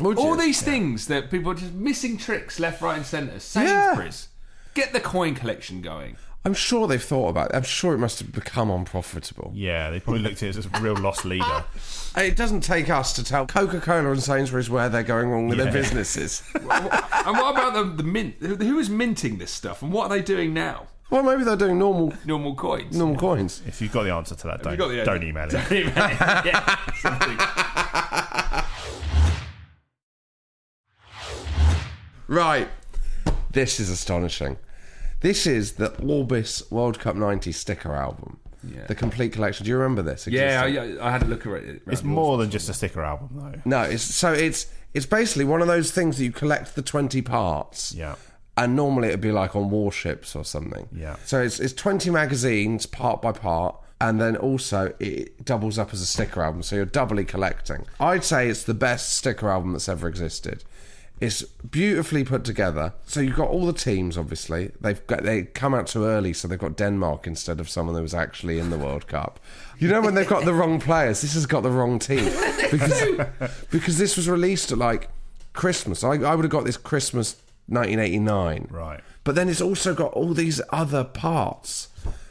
Would 0.00 0.18
All 0.18 0.34
you? 0.36 0.40
these 0.42 0.62
things 0.62 1.06
that 1.06 1.30
people 1.30 1.52
are 1.52 1.54
just 1.54 1.72
missing 1.72 2.16
tricks 2.16 2.58
left, 2.58 2.80
right, 2.82 2.96
and 2.96 3.06
centre. 3.06 3.38
Sainsbury's. 3.38 4.28
Get 4.74 4.92
the 4.92 5.00
coin 5.00 5.34
collection 5.36 5.82
going. 5.82 6.16
I'm 6.44 6.54
sure 6.54 6.88
they've 6.88 7.02
thought 7.02 7.28
about 7.28 7.50
it. 7.50 7.56
I'm 7.56 7.62
sure 7.62 7.94
it 7.94 7.98
must 7.98 8.18
have 8.18 8.32
become 8.32 8.68
unprofitable. 8.70 9.52
Yeah, 9.54 9.90
they 9.90 10.00
probably 10.00 10.22
looked 10.22 10.42
at 10.42 10.48
it 10.50 10.56
as 10.56 10.66
a 10.66 10.80
real 10.80 10.96
lost 10.96 11.24
leader. 11.24 11.64
It 12.14 12.36
doesn't 12.36 12.60
take 12.60 12.90
us 12.90 13.14
to 13.14 13.24
tell 13.24 13.46
Coca 13.46 13.80
Cola 13.80 14.10
and 14.10 14.22
Sainsbury's 14.22 14.68
where 14.68 14.90
they're 14.90 15.02
going 15.02 15.30
wrong 15.30 15.48
with 15.48 15.56
Yeah. 15.56 15.64
their 15.64 15.72
businesses. 15.72 16.42
and 16.54 16.66
what 16.66 17.52
about 17.56 17.72
the, 17.72 17.84
the 17.84 18.02
mint? 18.02 18.34
Who 18.38 18.78
is 18.78 18.90
minting 18.90 19.38
this 19.38 19.50
stuff, 19.50 19.80
and 19.80 19.90
what 19.90 20.04
are 20.04 20.08
they 20.10 20.20
doing 20.20 20.52
now? 20.52 20.88
well, 21.08 21.22
maybe 21.22 21.42
they're 21.42 21.56
doing 21.56 21.78
normal 21.78 22.12
Normal 22.26 22.54
coins. 22.54 22.94
normal 22.98 23.16
coins. 23.16 23.62
If 23.66 23.80
you've 23.80 23.92
got 23.92 24.02
the 24.02 24.10
answer 24.12 24.34
to 24.34 24.46
that, 24.48 24.58
you 24.58 24.64
don't, 24.64 24.78
got 24.78 24.88
the- 24.88 25.04
don't 25.04 25.22
email 25.22 25.48
it. 25.48 25.52
yeah. 26.44 26.76
Right. 32.28 32.68
This 33.50 33.80
is 33.80 33.90
astonishing. 33.90 34.58
This 35.22 35.46
is 35.46 35.74
the 35.74 35.96
Orbis 36.02 36.70
World 36.70 36.98
Cup 36.98 37.16
90 37.16 37.52
sticker 37.52 37.94
album. 37.94 38.38
Yeah. 38.64 38.86
The 38.86 38.94
complete 38.94 39.32
collection. 39.32 39.64
Do 39.64 39.70
you 39.70 39.76
remember 39.76 40.02
this? 40.02 40.26
Yeah. 40.26 40.62
I, 40.64 41.08
I 41.08 41.10
had 41.10 41.22
a 41.22 41.26
look 41.26 41.46
at 41.46 41.52
it. 41.52 41.82
It's 41.86 42.02
more 42.02 42.38
than 42.38 42.50
just 42.50 42.68
a 42.68 42.74
sticker 42.74 43.02
album, 43.02 43.30
though. 43.32 43.60
No, 43.64 43.82
it's 43.82 44.02
so 44.02 44.32
it's 44.32 44.66
it's 44.94 45.06
basically 45.06 45.44
one 45.44 45.62
of 45.62 45.68
those 45.68 45.90
things 45.90 46.18
that 46.18 46.24
you 46.24 46.32
collect 46.32 46.74
the 46.74 46.82
20 46.82 47.22
parts. 47.22 47.94
Yeah. 47.94 48.16
And 48.56 48.76
normally 48.76 49.08
it'd 49.08 49.20
be 49.20 49.32
like 49.32 49.56
on 49.56 49.70
warships 49.70 50.36
or 50.36 50.44
something. 50.44 50.88
Yeah. 50.92 51.16
So 51.24 51.40
it's 51.40 51.58
it's 51.58 51.72
20 51.72 52.10
magazines 52.10 52.86
part 52.86 53.22
by 53.22 53.32
part 53.32 53.76
and 54.00 54.20
then 54.20 54.36
also 54.36 54.92
it 54.98 55.44
doubles 55.44 55.78
up 55.78 55.94
as 55.94 56.00
a 56.00 56.06
sticker 56.06 56.42
album 56.42 56.62
so 56.62 56.76
you're 56.76 56.84
doubly 56.84 57.24
collecting. 57.24 57.86
I'd 58.00 58.24
say 58.24 58.48
it's 58.48 58.64
the 58.64 58.74
best 58.74 59.16
sticker 59.16 59.48
album 59.48 59.72
that's 59.72 59.88
ever 59.88 60.08
existed. 60.08 60.64
It's 61.20 61.42
beautifully 61.42 62.24
put 62.24 62.44
together. 62.44 62.94
So 63.06 63.20
you've 63.20 63.36
got 63.36 63.48
all 63.48 63.66
the 63.66 63.72
teams 63.72 64.18
obviously. 64.18 64.72
They've 64.80 65.06
got 65.06 65.22
they 65.22 65.42
come 65.42 65.74
out 65.74 65.86
too 65.86 66.04
early 66.04 66.32
so 66.32 66.48
they've 66.48 66.58
got 66.58 66.76
Denmark 66.76 67.26
instead 67.26 67.60
of 67.60 67.68
someone 67.68 67.94
that 67.94 68.02
was 68.02 68.14
actually 68.14 68.58
in 68.58 68.70
the 68.70 68.78
World 68.78 69.06
Cup. 69.06 69.38
You 69.78 69.88
know 69.88 70.00
when 70.00 70.14
they've 70.14 70.28
got 70.28 70.44
the 70.44 70.54
wrong 70.54 70.80
players, 70.80 71.20
this 71.20 71.34
has 71.34 71.46
got 71.46 71.62
the 71.62 71.70
wrong 71.70 71.98
team. 71.98 72.24
Because 72.70 73.26
because 73.70 73.98
this 73.98 74.16
was 74.16 74.28
released 74.28 74.72
at 74.72 74.78
like 74.78 75.10
Christmas. 75.52 76.02
I, 76.02 76.14
I 76.14 76.34
would 76.34 76.44
have 76.44 76.50
got 76.50 76.64
this 76.64 76.76
Christmas 76.76 77.36
1989. 77.68 78.68
Right. 78.70 79.00
But 79.24 79.34
then 79.34 79.48
it's 79.48 79.60
also 79.60 79.94
got 79.94 80.12
all 80.12 80.34
these 80.34 80.60
other 80.70 81.04
parts. 81.04 81.88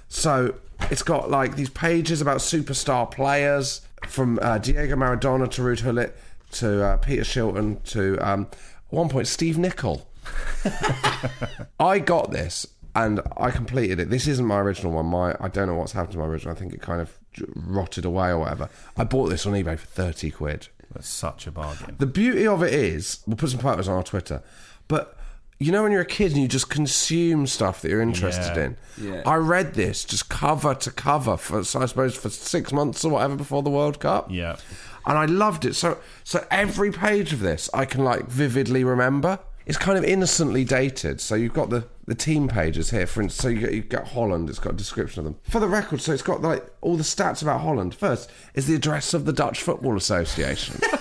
So 0.10 0.56
it's 0.89 1.04
got 1.04 1.30
like 1.30 1.56
these 1.56 1.70
pages 1.70 2.22
about 2.22 2.38
superstar 2.38 3.10
players 3.10 3.82
from 4.08 4.39
uh, 4.41 4.58
Diego 4.58 4.96
Maradona 4.96 5.50
to 5.52 5.62
Ruud 5.62 5.84
Gullit 5.84 6.17
to 6.54 6.84
uh, 6.84 6.98
Peter 6.98 7.22
Shilton 7.22 7.82
to 7.91 8.17
um, 8.17 8.48
at 8.91 8.93
one 8.93 9.10
point 9.10 9.27
Steve 9.27 9.58
Nicol. 9.58 10.08
I 11.80 11.99
got 11.99 12.32
this 12.32 12.67
and 12.95 13.21
I 13.38 13.51
completed 13.51 13.99
it. 13.99 14.10
This 14.10 14.27
isn't 14.27 14.45
my 14.45 14.60
original 14.60 14.91
one. 14.93 15.06
My 15.08 15.36
I 15.39 15.47
don't 15.47 15.67
know 15.67 15.75
what's 15.75 15.93
happened 15.93 16.13
to 16.13 16.19
my 16.19 16.25
original. 16.25 16.54
I 16.56 16.60
think 16.60 16.73
it 16.73 16.82
kind 16.82 17.01
of 17.01 17.17
rotted 17.56 18.06
away 18.06 18.30
or 18.30 18.39
whatever. 18.39 18.69
I 18.97 19.04
bought 19.04 19.27
this 19.30 19.45
on 19.45 19.54
eBay 19.54 19.77
for 19.80 19.88
thirty 19.88 20.32
quid. 20.32 20.67
That's 20.93 21.08
such 21.08 21.47
a 21.47 21.51
bargain. 21.51 21.95
The 21.99 22.06
beauty 22.06 22.45
of 22.45 22.62
it 22.63 22.73
is, 22.73 23.21
we'll 23.25 23.38
put 23.38 23.49
some 23.51 23.62
photos 23.62 23.88
on 23.88 23.95
our 23.95 24.04
Twitter, 24.04 24.43
but 24.89 25.17
you 25.58 25.71
know 25.71 25.84
when 25.84 25.91
you're 25.93 26.01
a 26.01 26.06
kid 26.06 26.34
and 26.34 26.41
you 26.41 26.47
just 26.49 26.69
consume 26.69 27.47
stuff 27.47 27.82
that 27.82 27.89
you're 27.89 28.01
interested 28.01 28.58
Yeah. 28.58 28.63
in. 28.65 28.77
Yeah. 29.13 29.21
I 29.25 29.36
read 29.36 29.75
this 29.75 30.04
just 30.04 30.27
cover 30.27 30.73
to 30.75 30.91
cover 30.91 31.38
for 31.38 31.63
so 31.63 31.82
I 31.82 31.86
suppose 31.86 32.15
for 32.17 32.30
six 32.30 32.73
months 32.73 33.06
or 33.06 33.12
whatever 33.12 33.36
before 33.38 33.63
the 33.63 33.69
World 33.69 33.99
Cup. 34.01 34.30
Yeah. 34.32 34.58
And 35.06 35.18
I 35.18 35.26
loved 35.26 35.66
it. 35.66 35.76
So 35.76 35.98
so 36.24 36.46
every 36.52 36.92
page 36.92 37.34
of 37.34 37.40
this 37.40 37.70
I 37.74 37.86
can 37.86 38.04
like 38.04 38.28
vividly 38.28 38.84
remember. 38.84 39.40
It's 39.66 39.78
kind 39.78 39.98
of 39.98 40.04
innocently 40.04 40.64
dated. 40.64 41.22
So 41.22 41.36
you've 41.36 41.54
got 41.54 41.70
the, 41.70 41.86
the 42.06 42.16
team 42.16 42.48
pages 42.48 42.90
here, 42.90 43.06
for 43.06 43.22
instance. 43.22 43.44
So 43.44 43.50
you 43.50 43.60
get, 43.60 43.74
you 43.74 43.82
get 43.82 44.08
Holland. 44.08 44.50
It's 44.50 44.60
got 44.60 44.74
a 44.74 44.76
description 44.78 45.20
of 45.20 45.26
them 45.26 45.38
for 45.44 45.60
the 45.60 45.68
record. 45.68 46.02
So 46.02 46.12
it's 46.12 46.24
got 46.24 46.42
like 46.42 46.66
all 46.82 46.98
the 46.98 47.04
stats 47.04 47.42
about 47.42 47.62
Holland. 47.62 47.94
First 47.94 48.30
is 48.56 48.66
the 48.66 48.76
address 48.76 49.14
of 49.14 49.26
the 49.26 49.34
Dutch 49.34 49.62
Football 49.62 49.96
Association, 49.98 50.80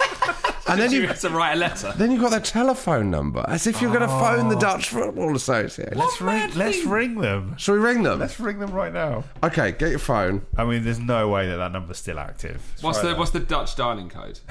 and 0.70 0.80
then 0.80 0.90
you 0.92 1.00
you 1.02 1.06
have 1.08 1.20
to 1.20 1.30
write 1.30 1.52
a 1.52 1.56
letter. 1.56 1.92
then 1.96 2.10
you've 2.10 2.20
got 2.20 2.30
their 2.30 2.40
telephone 2.40 3.10
number, 3.10 3.44
as 3.48 3.66
if 3.66 3.80
you're 3.80 3.90
going 3.90 4.02
to 4.02 4.08
phone 4.08 4.48
the 4.48 4.56
Dutch 4.56 4.88
Football 4.90 5.34
Association. 5.36 5.98
Let's 5.98 6.20
ring. 6.20 6.50
Let's 6.54 6.84
ring 6.84 7.16
them. 7.20 7.54
Shall 7.58 7.74
we 7.74 7.80
ring 7.80 8.02
them? 8.02 8.18
Let's 8.20 8.38
ring 8.40 8.58
them 8.58 8.70
right 8.72 8.92
now. 8.92 9.24
Okay, 9.42 9.72
get 9.72 9.90
your 9.90 9.98
phone. 9.98 10.42
I 10.56 10.64
mean, 10.64 10.84
there's 10.84 10.98
no 11.00 11.28
way 11.28 11.46
that 11.48 11.56
that 11.56 11.72
number's 11.72 11.98
still 11.98 12.18
active. 12.18 12.60
Let's 12.72 12.82
What's 12.82 12.98
try 12.98 13.08
the 13.08 13.14
that. 13.14 13.18
what's 13.18 13.30
the 13.32 13.40
Dutch 13.40 13.76
dialing 13.76 14.08
code? 14.08 14.40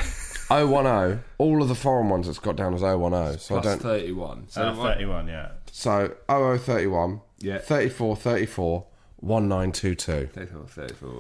010. 0.50 1.24
All 1.38 1.62
of 1.62 1.68
the 1.68 1.76
foreign 1.76 2.10
ones 2.10 2.28
it's 2.28 2.40
got 2.40 2.56
down 2.56 2.74
as 2.74 2.82
010. 2.82 3.38
So 3.40 3.58
I 3.58 3.62
Plus 3.62 3.64
don't. 3.66 3.80
thirty 3.82 4.12
one. 4.12 4.46
So 4.50 4.64
Uh, 4.64 4.76
what- 4.76 4.94
31, 4.96 5.28
yeah. 5.28 5.50
So 5.72 6.12
0031 6.28 7.22
Yeah. 7.40 7.60
34 7.60 8.16
34 8.16 8.86
1922. 9.20 10.30
34, 10.34 10.66
34. 10.68 11.10
Uh, 11.10 11.14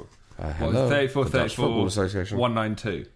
What 0.45 0.55
hello, 0.55 0.71
was 0.83 0.91
it? 0.91 0.95
34, 0.95 1.25
the 1.25 1.29
Dutch 1.31 1.41
34, 1.55 1.65
Football 1.65 1.85
Association. 1.87 2.37
192. 2.37 3.09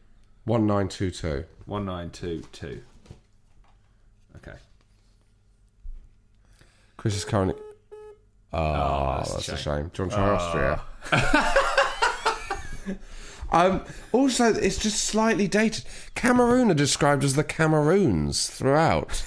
1922. 0.46 1.46
1922. 1.66 2.82
Okay. 4.38 4.58
Chris 6.98 7.16
is 7.16 7.26
currently. 7.26 7.62
Oh, 8.52 9.16
that's 9.18 9.30
a 9.30 9.34
that's, 9.34 9.50
a 9.50 9.58
shame. 9.58 9.64
shame. 9.64 9.92
Do 9.94 10.04
you 10.04 10.10
want 10.10 10.12
to 10.12 10.18
try 10.18 10.28
ah. 10.32 10.86
Austria? 11.12 12.94
um, 13.52 13.86
also, 14.12 14.54
it's 14.54 14.78
just 14.78 15.04
slightly 15.06 15.48
dated. 15.48 15.86
Cameroon 16.14 16.70
are 16.70 16.76
described 16.76 17.24
as 17.24 17.36
the 17.36 17.44
Cameroons 17.44 18.50
throughout. 18.50 19.24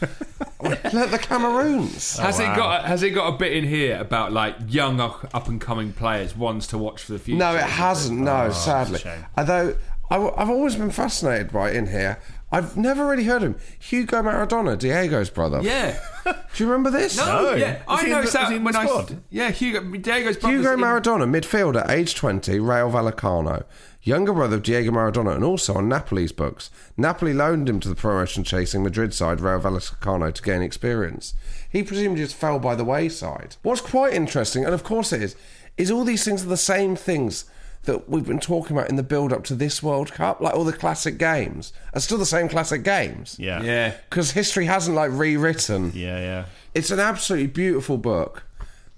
Let 0.62 1.10
the 1.10 1.18
Cameroons. 1.20 2.18
has 2.18 2.38
it 2.38 2.48
oh, 2.48 2.56
got 2.56 2.84
has 2.84 3.02
it 3.02 3.10
got 3.10 3.34
a 3.34 3.36
bit 3.36 3.52
in 3.52 3.64
here 3.64 3.98
about 3.98 4.32
like 4.32 4.54
young 4.68 5.00
up 5.00 5.48
and 5.48 5.60
coming 5.60 5.92
players, 5.92 6.36
ones 6.36 6.68
to 6.68 6.78
watch 6.78 7.02
for 7.02 7.12
the 7.12 7.18
future? 7.18 7.38
No, 7.38 7.56
it 7.56 7.62
hasn't. 7.62 8.20
No, 8.20 8.46
Oh, 8.46 8.50
sadly. 8.52 8.92
that's 8.92 9.04
a 9.04 9.08
shame. 9.08 9.26
Although 9.36 9.76
I, 10.10 10.16
have 10.38 10.50
always 10.50 10.76
been 10.76 10.90
fascinated 10.90 11.52
by 11.52 11.70
in 11.72 11.88
here. 11.88 12.18
I've 12.50 12.78
never 12.78 13.06
really 13.06 13.24
heard 13.24 13.42
him. 13.42 13.56
Hugo 13.78 14.22
Maradona, 14.22 14.78
Diego's 14.78 15.28
brother. 15.28 15.60
Yeah. 15.62 15.98
Do 16.24 16.32
you 16.56 16.66
remember 16.70 16.90
this? 16.90 17.18
No, 17.18 17.42
No. 17.42 17.54
yeah. 17.54 17.82
I 17.86 18.00
he 18.00 18.06
in 18.06 18.12
noticed 18.12 18.32
the- 18.32 18.38
is 18.38 18.42
that 18.44 18.50
he 18.50 18.56
in 18.56 18.64
when 18.64 18.72
the 18.72 18.80
I 18.80 18.86
squad? 18.86 19.22
yeah 19.28 19.50
Hugo 19.50 19.80
Diego's 19.98 20.36
brother's 20.38 20.60
Hugo 20.60 20.72
in- 20.72 20.80
Maradona, 20.80 21.28
midfielder, 21.28 21.86
age 21.90 22.14
20, 22.14 22.58
Rayo 22.58 22.90
Vallecano. 22.90 23.64
Younger 24.02 24.32
brother 24.32 24.56
of 24.56 24.62
Diego 24.62 24.90
Maradona 24.92 25.34
and 25.34 25.44
also 25.44 25.74
on 25.74 25.88
Napoli's 25.90 26.32
books. 26.32 26.70
Napoli 26.96 27.34
loaned 27.34 27.68
him 27.68 27.80
to 27.80 27.88
the 27.90 27.94
promotion 27.94 28.44
chasing 28.44 28.82
Madrid 28.82 29.12
side 29.12 29.40
Rayo 29.40 29.60
Vallecano 29.60 30.32
to 30.32 30.42
gain 30.42 30.62
experience. 30.62 31.34
He 31.68 31.82
presumably 31.82 32.22
just 32.22 32.34
fell 32.36 32.58
by 32.58 32.74
the 32.74 32.84
wayside. 32.84 33.56
What's 33.62 33.82
quite 33.82 34.14
interesting, 34.14 34.64
and 34.64 34.72
of 34.72 34.84
course 34.84 35.12
it 35.12 35.20
is, 35.22 35.36
is 35.76 35.90
all 35.90 36.04
these 36.04 36.24
things 36.24 36.42
are 36.42 36.48
the 36.48 36.56
same 36.56 36.96
things 36.96 37.44
that 37.84 38.08
we've 38.08 38.26
been 38.26 38.40
talking 38.40 38.76
about 38.76 38.90
in 38.90 38.96
the 38.96 39.02
build 39.02 39.32
up 39.32 39.44
to 39.44 39.54
this 39.54 39.82
World 39.82 40.12
Cup. 40.12 40.40
Like 40.40 40.54
all 40.54 40.64
the 40.64 40.72
classic 40.72 41.16
games 41.18 41.72
are 41.94 42.00
still 42.00 42.18
the 42.18 42.26
same 42.26 42.48
classic 42.48 42.82
games. 42.82 43.36
Yeah. 43.38 43.62
Yeah. 43.62 43.94
Because 44.10 44.32
history 44.32 44.66
hasn't 44.66 44.94
like 44.96 45.10
rewritten. 45.12 45.92
Yeah, 45.94 46.18
yeah. 46.18 46.44
It's 46.74 46.90
an 46.90 47.00
absolutely 47.00 47.46
beautiful 47.48 47.96
book. 47.96 48.44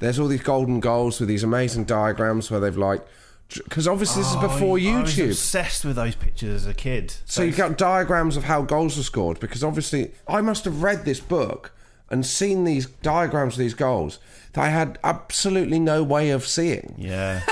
There's 0.00 0.18
all 0.18 0.28
these 0.28 0.42
golden 0.42 0.80
goals 0.80 1.20
with 1.20 1.28
these 1.28 1.44
amazing 1.44 1.84
diagrams 1.84 2.50
where 2.50 2.58
they've 2.58 2.76
like, 2.76 3.06
because 3.48 3.86
obviously 3.86 4.22
this 4.22 4.30
is 4.30 4.36
oh, 4.38 4.40
before 4.42 4.78
Oh, 4.78 4.82
I 4.82 5.02
was 5.02 5.14
YouTube. 5.14 5.28
obsessed 5.30 5.84
with 5.84 5.96
those 5.96 6.14
pictures 6.14 6.62
as 6.62 6.66
a 6.66 6.74
kid. 6.74 7.14
So 7.26 7.42
you've 7.42 7.56
got 7.56 7.76
diagrams 7.76 8.36
of 8.36 8.44
how 8.44 8.62
goals 8.62 8.96
were 8.96 9.02
scored 9.02 9.40
because 9.40 9.62
obviously 9.62 10.12
I 10.26 10.40
must 10.40 10.64
have 10.64 10.82
read 10.82 11.04
this 11.04 11.20
book 11.20 11.72
and 12.08 12.24
seen 12.26 12.64
these 12.64 12.86
diagrams 12.86 13.54
of 13.54 13.58
these 13.58 13.74
goals 13.74 14.18
that 14.54 14.62
I 14.62 14.68
had 14.70 14.98
absolutely 15.04 15.78
no 15.78 16.02
way 16.02 16.30
of 16.30 16.46
seeing. 16.46 16.94
Yeah. 16.98 17.42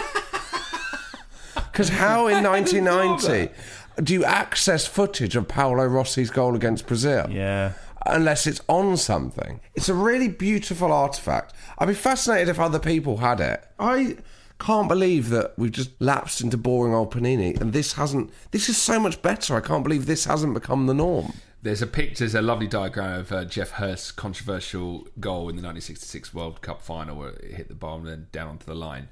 Because 1.78 1.90
how 1.90 2.26
in 2.26 2.42
1990 2.42 3.54
do 4.02 4.12
you 4.12 4.24
access 4.24 4.84
footage 4.84 5.36
of 5.36 5.46
Paolo 5.46 5.86
Rossi's 5.86 6.28
goal 6.28 6.56
against 6.56 6.88
Brazil? 6.88 7.30
Yeah. 7.30 7.74
Unless 8.04 8.48
it's 8.48 8.60
on 8.68 8.96
something. 8.96 9.60
It's 9.76 9.88
a 9.88 9.94
really 9.94 10.26
beautiful 10.26 10.90
artifact. 10.90 11.54
I'd 11.78 11.86
be 11.86 11.94
fascinated 11.94 12.48
if 12.48 12.58
other 12.58 12.80
people 12.80 13.18
had 13.18 13.38
it. 13.38 13.64
I 13.78 14.16
can't 14.58 14.88
believe 14.88 15.28
that 15.28 15.56
we've 15.56 15.70
just 15.70 15.90
lapsed 16.00 16.40
into 16.40 16.56
boring 16.56 16.94
old 16.94 17.12
Panini 17.12 17.60
and 17.60 17.72
this 17.72 17.92
hasn't. 17.92 18.32
This 18.50 18.68
is 18.68 18.76
so 18.76 18.98
much 18.98 19.22
better. 19.22 19.54
I 19.54 19.60
can't 19.60 19.84
believe 19.84 20.06
this 20.06 20.24
hasn't 20.24 20.54
become 20.54 20.86
the 20.86 20.94
norm. 20.94 21.32
There's 21.62 21.80
a 21.80 21.86
picture, 21.86 22.24
there's 22.24 22.34
a 22.34 22.42
lovely 22.42 22.66
diagram 22.66 23.20
of 23.20 23.30
uh, 23.30 23.44
Geoff 23.44 23.70
Hurst's 23.70 24.10
controversial 24.10 25.06
goal 25.20 25.48
in 25.48 25.54
the 25.54 25.62
1966 25.62 26.34
World 26.34 26.60
Cup 26.60 26.82
final 26.82 27.16
where 27.16 27.28
it 27.28 27.54
hit 27.54 27.68
the 27.68 27.76
bar 27.76 27.98
and 27.98 28.08
then 28.08 28.26
down 28.32 28.48
onto 28.48 28.66
the 28.66 28.74
line. 28.74 29.10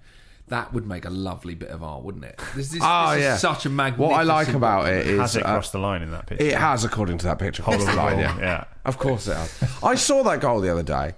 That 0.49 0.73
would 0.73 0.87
make 0.87 1.05
a 1.05 1.11
lovely 1.11 1.57
bit 1.57 1.71
of 1.71 1.83
art, 1.83 2.05
wouldn't 2.05 2.25
it? 2.25 2.41
This, 2.55 2.71
this, 2.71 2.81
Ah, 2.85 3.11
this 3.11 3.19
is 3.19 3.25
yeah. 3.25 3.37
such 3.37 3.67
a 3.67 3.69
magnificent. 3.69 4.11
What 4.11 4.21
I 4.21 4.23
like 4.23 4.49
about 4.55 4.89
it 4.89 5.07
is 5.07 5.19
Has 5.19 5.37
it 5.37 5.45
uh, 5.45 5.53
crossed 5.53 5.73
the 5.73 5.79
line 5.79 6.03
in 6.03 6.13
that 6.13 6.27
picture? 6.27 6.45
It 6.45 6.55
has, 6.55 6.85
according 6.85 7.19
to 7.19 7.25
that 7.27 7.39
picture. 7.39 7.63
Crossed 7.65 7.87
the 7.87 7.95
line, 7.95 8.19
yeah. 8.19 8.39
Yeah. 8.39 8.65
Of 8.85 8.99
course 8.99 9.27
it 9.27 9.37
has. 9.37 9.61
I 9.83 9.97
saw 9.97 10.23
that 10.23 10.41
goal 10.41 10.61
the 10.61 10.71
other 10.71 10.85
day. 10.85 11.15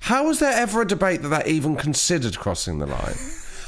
How 0.00 0.26
was 0.26 0.38
there 0.38 0.52
ever 0.52 0.82
a 0.82 0.86
debate 0.86 1.22
that 1.22 1.28
that 1.28 1.46
even 1.48 1.76
considered 1.76 2.38
crossing 2.38 2.78
the 2.78 2.86
line? 2.86 3.14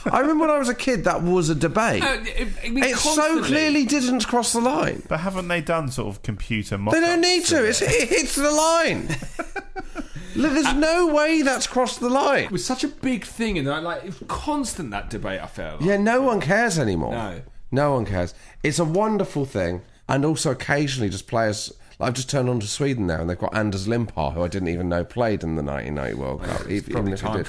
I 0.06 0.20
remember 0.20 0.42
when 0.42 0.50
I 0.50 0.58
was 0.58 0.68
a 0.68 0.74
kid, 0.74 1.04
that 1.04 1.22
was 1.22 1.48
a 1.48 1.54
debate. 1.54 2.02
No, 2.02 2.12
it, 2.12 2.48
I 2.62 2.68
mean, 2.68 2.84
It 2.84 2.96
so 2.96 3.42
clearly 3.42 3.84
didn't 3.86 4.26
cross 4.26 4.52
the 4.52 4.60
line. 4.60 5.02
But 5.08 5.20
haven't 5.20 5.48
they 5.48 5.60
done 5.60 5.90
sort 5.90 6.14
of 6.14 6.22
computer 6.22 6.76
mock 6.76 6.94
They 6.94 7.00
don't 7.00 7.20
need 7.20 7.44
to. 7.46 7.64
It's, 7.64 7.80
it 7.80 8.08
hits 8.08 8.34
the 8.34 8.50
line. 8.50 9.08
There's 10.34 10.66
uh, 10.66 10.72
no 10.74 11.06
way 11.06 11.42
that's 11.42 11.66
crossed 11.66 12.00
the 12.00 12.08
line. 12.08 12.44
It 12.44 12.50
was 12.50 12.64
such 12.64 12.84
a 12.84 12.88
big 12.88 13.24
thing, 13.24 13.58
and 13.58 13.66
like 13.66 14.04
it 14.04 14.06
was 14.06 14.22
constant 14.28 14.90
that 14.90 15.10
debate. 15.10 15.40
I 15.40 15.46
felt. 15.46 15.82
Yeah, 15.82 15.96
no 15.96 16.22
one 16.22 16.40
cares 16.40 16.78
anymore. 16.78 17.12
No. 17.12 17.42
No 17.70 17.92
one 17.92 18.06
cares. 18.06 18.34
It's 18.62 18.78
a 18.78 18.84
wonderful 18.84 19.44
thing, 19.44 19.82
and 20.08 20.24
also 20.24 20.50
occasionally 20.50 21.08
just 21.08 21.26
players. 21.26 21.72
Like 21.98 22.08
I've 22.08 22.14
just 22.14 22.30
turned 22.30 22.48
on 22.48 22.58
to 22.60 22.66
Sweden 22.66 23.06
now, 23.06 23.20
and 23.20 23.30
they've 23.30 23.38
got 23.38 23.54
Anders 23.54 23.86
Limpar, 23.86 24.34
who 24.34 24.42
I 24.42 24.48
didn't 24.48 24.68
even 24.68 24.88
know 24.88 25.04
played 25.04 25.42
in 25.44 25.54
the 25.54 25.62
1990 25.62 26.14
World 26.20 26.42
Cup. 26.42 26.60
It's 26.62 26.70
even- 26.70 26.92
probably 26.92 27.16
time 27.16 27.36
did. 27.36 27.46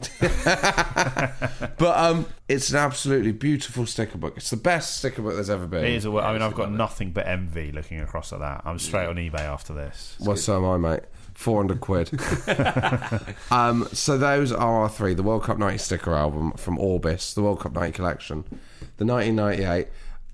Traveling. 0.00 1.30
But 1.78 1.96
um, 1.96 2.26
it's 2.48 2.70
an 2.70 2.76
absolutely 2.76 3.30
beautiful 3.30 3.86
sticker 3.86 4.18
book. 4.18 4.34
It's 4.36 4.50
the 4.50 4.56
best 4.56 4.96
sticker 4.96 5.22
book 5.22 5.34
there's 5.34 5.48
ever 5.48 5.66
been. 5.66 5.84
It 5.84 5.94
is 5.94 6.04
a, 6.04 6.10
I 6.10 6.32
mean, 6.32 6.42
I've 6.42 6.54
got 6.54 6.72
nothing 6.72 7.12
but 7.12 7.26
envy 7.26 7.70
looking 7.70 8.00
across 8.00 8.32
at 8.32 8.40
that. 8.40 8.62
I'm 8.64 8.80
straight 8.80 9.06
on 9.06 9.14
eBay 9.14 9.40
after 9.40 9.72
this. 9.72 10.16
Well, 10.18 10.36
so 10.36 10.56
am 10.56 10.84
I, 10.84 10.94
mate. 10.94 11.02
400 11.34 11.80
quid. 11.80 12.10
um, 13.52 13.86
so 13.92 14.18
those 14.18 14.50
are 14.50 14.82
our 14.82 14.88
three. 14.88 15.14
The 15.14 15.22
World 15.22 15.44
Cup 15.44 15.56
90 15.56 15.78
sticker 15.78 16.12
album 16.12 16.52
from 16.56 16.78
Orbis, 16.78 17.32
the 17.32 17.42
World 17.42 17.60
Cup 17.60 17.72
90 17.74 17.92
collection, 17.92 18.44
the 18.96 19.04
1998 19.04 19.86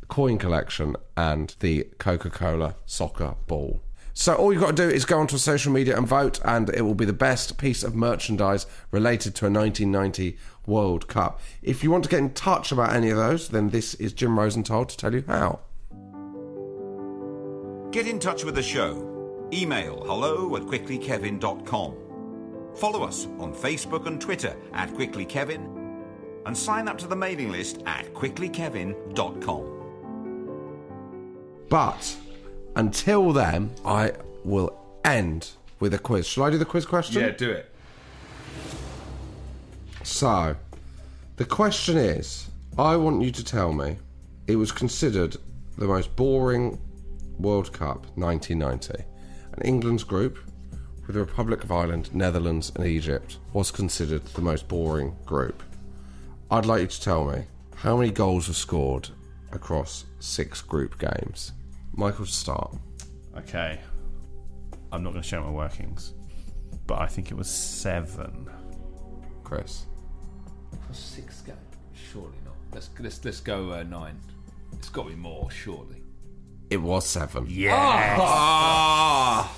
coin 0.09 0.39
collection, 0.39 0.97
and 1.15 1.55
the 1.61 1.85
Coca-Cola 1.99 2.77
soccer 2.87 3.35
ball. 3.47 3.83
So 4.17 4.35
all 4.37 4.53
you've 4.53 4.63
got 4.63 4.77
to 4.77 4.89
do 4.89 4.89
is 4.89 5.05
go 5.05 5.19
onto 5.19 5.37
social 5.39 5.73
media 5.73 5.97
and 5.97 6.07
vote, 6.07 6.41
and 6.45 6.71
it 6.71 6.83
will 6.83 6.95
be 6.95 7.05
the 7.05 7.13
best 7.13 7.59
piece 7.59 7.83
of 7.83 7.97
merchandise 7.97 8.65
related 8.93 9.35
to 9.37 9.47
a 9.47 9.51
1990 9.51 10.39
World 10.67 11.09
Cup. 11.09 11.41
If 11.63 11.83
you 11.83 11.91
want 11.91 12.05
to 12.05 12.11
get 12.11 12.21
in 12.21 12.33
touch 12.33 12.71
about 12.71 12.95
any 12.95 13.11
of 13.11 13.17
those, 13.17 13.49
then 13.49 13.71
this 13.71 13.95
is 13.95 14.13
Jim 14.13 14.39
Rosenthal 14.39 14.85
to 14.87 14.97
tell 14.97 15.13
you 15.13 15.25
how. 15.27 15.59
Get 17.91 18.07
in 18.07 18.21
touch 18.21 18.45
with 18.45 18.55
the 18.55 18.63
show. 18.63 19.11
Email 19.53 20.05
hello 20.05 20.57
at 20.57 20.63
quicklykevin.com. 20.63 21.97
Follow 22.77 23.03
us 23.03 23.27
on 23.39 23.53
Facebook 23.53 24.07
and 24.07 24.21
Twitter 24.21 24.57
at 24.73 24.91
quicklykevin 24.91 25.83
and 26.47 26.57
sign 26.57 26.89
up 26.89 26.99
to 26.99 27.07
the 27.07 27.17
mailing 27.17 27.51
list 27.51 27.83
at 27.87 28.13
quicklykevin.com. 28.15 29.71
But 31.69 32.17
until 32.77 33.33
then, 33.33 33.71
I 33.85 34.13
will 34.45 34.77
end 35.05 35.51
with 35.81 35.95
a 35.95 35.99
quiz. 35.99 36.27
Shall 36.27 36.45
I 36.45 36.51
do 36.51 36.59
the 36.59 36.65
quiz 36.65 36.87
question? 36.87 37.21
Yeah, 37.21 37.31
do 37.31 37.51
it. 37.51 37.71
So, 40.03 40.57
the 41.37 41.45
question 41.45 41.97
is 41.97 42.49
I 42.79 42.97
want 42.97 43.23
you 43.23 43.31
to 43.31 43.45
tell 43.45 43.73
me 43.73 43.97
it 44.47 44.57
was 44.57 44.73
considered 44.73 45.37
the 45.79 45.87
most 45.87 46.15
boring 46.17 46.79
World 47.39 47.73
Cup 47.73 48.07
1990, 48.17 49.05
and 49.53 49.65
England's 49.65 50.05
group, 50.05 50.39
with 51.07 51.15
the 51.15 51.21
Republic 51.21 51.65
of 51.65 51.73
Ireland, 51.73 52.15
Netherlands, 52.15 52.73
and 52.75 52.87
Egypt, 52.87 53.39
was 53.53 53.71
considered 53.71 54.25
the 54.27 54.43
most 54.43 54.69
boring 54.69 55.17
group. 55.25 55.63
I'd 56.51 56.67
like 56.67 56.83
you 56.83 56.87
to 56.87 57.01
tell 57.01 57.25
me 57.25 57.45
how 57.77 57.97
many 57.97 58.11
goals 58.11 58.49
were 58.49 58.55
scored 58.55 59.09
across 59.53 60.05
six 60.21 60.61
group 60.61 60.99
games. 60.99 61.53
Michael, 61.97 62.27
start. 62.27 62.75
Okay. 63.39 63.79
I'm 64.91 65.03
not 65.03 65.11
going 65.11 65.23
to 65.23 65.29
show 65.29 65.43
my 65.43 65.51
workings, 65.51 66.15
but 66.87 67.01
I 67.01 67.07
think 67.07 67.31
it 67.31 67.35
was 67.35 67.49
seven. 67.49 68.49
Chris. 69.45 69.87
For 70.87 70.95
six 70.95 71.41
games? 71.43 71.59
Surely 71.93 72.39
not. 72.45 72.55
Let's 72.73 72.91
let's 72.99 73.25
let's 73.25 73.41
go 73.41 73.73
uh, 73.73 73.83
nine. 73.85 74.21
It's 74.73 74.89
got 74.89 75.05
to 75.05 75.11
be 75.11 75.15
more, 75.17 75.51
surely. 75.51 76.03
It 76.71 76.79
was 76.79 77.07
seven. 77.07 77.47
Yes. 77.49 78.19
Ah! 78.21 79.55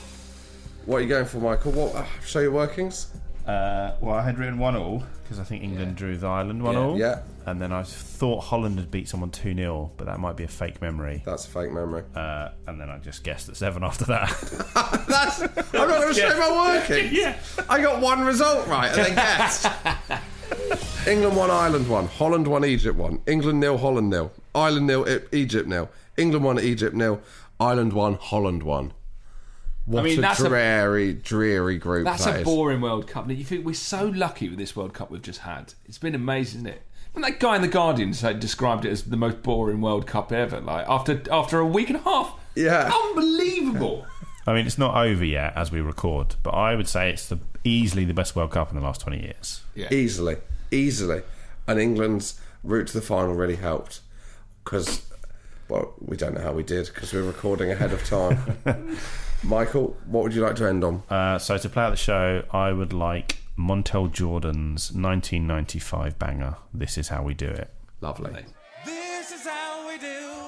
What 0.85 0.99
are 0.99 1.01
you 1.01 1.09
going 1.09 1.25
for, 1.25 1.38
Michael? 1.38 1.72
What? 1.72 1.94
Uh, 1.94 2.05
show 2.25 2.40
your 2.40 2.53
workings. 2.53 3.14
Uh, 3.46 3.92
well, 4.01 4.14
I 4.14 4.22
had 4.22 4.38
written 4.38 4.59
one 4.59 4.77
all 4.77 5.05
because 5.26 5.40
I 5.40 5.44
think 5.44 5.62
England 5.64 5.96
drew 5.96 6.12
with 6.12 6.24
Ireland 6.24 6.62
one 6.62 6.74
Yeah. 6.74 6.80
all. 6.80 6.98
Yeah. 6.98 7.20
And 7.46 7.60
then 7.60 7.72
I 7.72 7.82
thought 7.82 8.40
Holland 8.44 8.78
had 8.78 8.90
beat 8.90 9.08
someone 9.08 9.30
2 9.30 9.54
0, 9.54 9.92
but 9.96 10.06
that 10.06 10.18
might 10.20 10.36
be 10.36 10.44
a 10.44 10.48
fake 10.48 10.80
memory. 10.80 11.22
That's 11.24 11.46
a 11.46 11.50
fake 11.50 11.72
memory. 11.72 12.02
Uh, 12.14 12.50
and 12.66 12.80
then 12.80 12.88
I 12.90 12.98
just 12.98 13.22
guessed 13.24 13.48
at 13.48 13.56
seven 13.56 13.82
after 13.90 14.04
that. 14.06 14.28
That's. 15.08 15.40
I'm 15.42 15.48
not 15.72 15.88
going 15.88 16.08
to 16.08 16.14
show 16.14 16.38
my 16.38 16.78
workings. 16.78 17.12
Yeah. 17.16 17.36
I 17.68 17.80
got 17.82 18.00
one 18.00 18.24
result 18.24 18.66
right, 18.66 18.88
and 18.88 19.06
then 19.06 19.14
guessed. 19.14 19.66
England 21.06 21.36
won, 21.36 21.50
Ireland 21.50 21.88
won, 21.88 22.06
Holland 22.08 22.46
won, 22.48 22.64
Egypt 22.64 22.96
won. 22.96 23.20
England 23.26 23.60
nil, 23.60 23.78
Holland 23.78 24.10
nil. 24.10 24.32
Ireland 24.54 24.86
nil, 24.86 25.06
Egypt 25.32 25.68
nil. 25.68 25.88
England 26.16 26.44
won, 26.44 26.58
Egypt 26.60 26.94
nil. 26.94 27.20
Ireland 27.60 27.92
won, 27.92 28.14
Holland 28.14 28.62
won. 28.64 28.92
What 29.87 30.03
mean, 30.05 30.18
a 30.18 30.20
that's 30.20 30.40
a- 30.40 30.49
dreary, 30.49 31.14
dreary 31.14 31.79
group 31.79 32.05
That's 32.05 32.25
that 32.25 32.37
a 32.37 32.38
is. 32.40 32.44
boring 32.44 32.81
World 32.81 33.07
Cup. 33.07 33.31
You 33.31 33.44
think 33.44 33.64
we're 33.64 33.72
so 33.75 34.07
lucky 34.07 34.49
with 34.49 34.59
this 34.59 34.75
World 34.75 34.92
Cup 34.92 35.11
we've 35.11 35.22
just 35.22 35.40
had. 35.40 35.75
It's 35.87 35.99
been 35.99 36.14
amazing, 36.14 36.62
isn't 36.62 36.72
it? 36.72 36.83
And 37.14 37.22
that 37.25 37.38
guy 37.40 37.57
in 37.57 37.62
the 37.62 37.68
Guardian 37.68 38.12
said, 38.12 38.40
described 38.40 38.85
it 38.85 38.90
as 38.90 39.05
the 39.05 39.16
most 39.16 39.42
boring 39.42 39.81
World 39.81 40.07
Cup 40.07 40.33
ever. 40.33 40.61
Like 40.61 40.87
after 40.88 41.22
after 41.31 41.59
a 41.61 41.66
week 41.66 41.88
and 41.88 41.99
a 41.99 42.03
half. 42.03 42.35
Yeah. 42.57 42.90
Unbelievable. 43.09 44.07
I 44.46 44.55
mean, 44.55 44.66
it's 44.66 44.79
not 44.79 44.96
over 44.96 45.25
yet 45.25 45.53
as 45.57 45.70
we 45.72 45.81
record, 45.81 46.35
but 46.42 46.51
I 46.51 46.75
would 46.75 46.88
say 46.88 47.11
it's 47.11 47.29
the 47.29 47.38
easily 47.64 48.05
the 48.05 48.14
best 48.14 48.37
World 48.37 48.51
Cup 48.51 48.70
in 48.70 48.77
the 48.77 48.83
last 48.83 49.01
20 49.01 49.20
years. 49.22 49.62
Yeah. 49.75 49.88
Easily, 49.92 50.37
easily. 50.70 51.22
And 51.66 51.81
England's 51.81 52.40
route 52.62 52.88
to 52.88 52.92
the 52.92 53.01
final 53.03 53.35
really 53.35 53.57
helped 53.57 54.01
because, 54.64 55.05
well, 55.68 55.94
we 56.01 56.16
don't 56.16 56.35
know 56.35 56.42
how 56.42 56.53
we 56.53 56.62
did 56.62 56.87
because 56.87 57.12
we're 57.12 57.22
recording 57.22 57.70
ahead 57.70 57.92
of 57.92 58.05
time. 58.05 58.38
Michael, 59.42 59.96
what 60.07 60.25
would 60.25 60.35
you 60.35 60.42
like 60.42 60.57
to 60.57 60.68
end 60.68 60.83
on? 60.85 61.03
Uh, 61.09 61.38
so 61.38 61.57
to 61.59 61.68
play 61.68 61.83
out 61.85 61.90
the 61.90 61.96
show, 61.96 62.42
I 62.51 62.72
would 62.72 62.92
like 62.92 63.38
Montel 63.59 64.11
Jordan's 64.11 64.92
1995 64.92 66.18
banger. 66.18 66.57
This 66.75 66.99
is 66.99 67.09
how 67.09 67.22
we 67.22 67.35
do 67.35 67.46
it. 67.46 67.70
Lovely. 68.01 68.33
This 68.85 69.31
is 69.31 69.46
how 69.46 69.88
we 69.88 69.99
do 69.99 70.45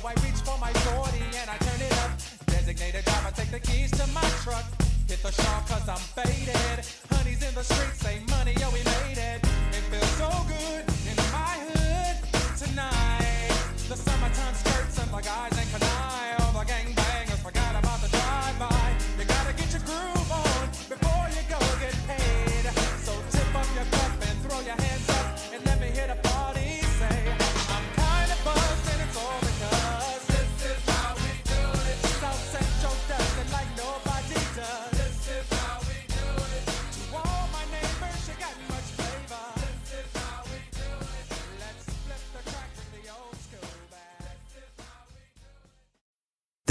so 0.00 0.08
I 0.08 0.12
reach 0.24 0.40
for 0.42 0.58
my 0.58 0.72
40 0.72 1.18
and 1.40 1.50
I 1.50 1.56
turn 1.58 1.80
it 1.80 1.92
up. 2.02 2.10
Designated 2.46 3.04
driver, 3.04 3.30
take 3.34 3.50
the 3.50 3.60
keys 3.60 3.90
to 3.92 4.06
my 4.08 4.28
truck. 4.42 4.64
Hit 5.08 5.22
the 5.22 5.30
shop 5.30 5.68
cause 5.68 5.88
I'm 5.88 6.04
faded. 6.18 6.84
Honey's 7.10 7.42
in 7.46 7.54
the 7.54 7.62
streets, 7.62 8.00
say 8.00 8.20
money, 8.28 8.54
yo, 8.58 8.70
we 8.70 8.82
made 8.82 9.18
it. 9.18 9.40
It 9.76 9.84
feels 9.92 10.12
so 10.22 10.30
good 10.48 10.84
in 11.10 11.16
my 11.38 11.54
hood 11.68 12.16
tonight. 12.58 13.54
The 13.88 13.96
summertime 13.96 14.54
skirts 14.54 14.98
and 14.98 15.10
the 15.10 15.20
guys 15.20 15.58
ain't 15.58 15.70
canine. 15.70 16.43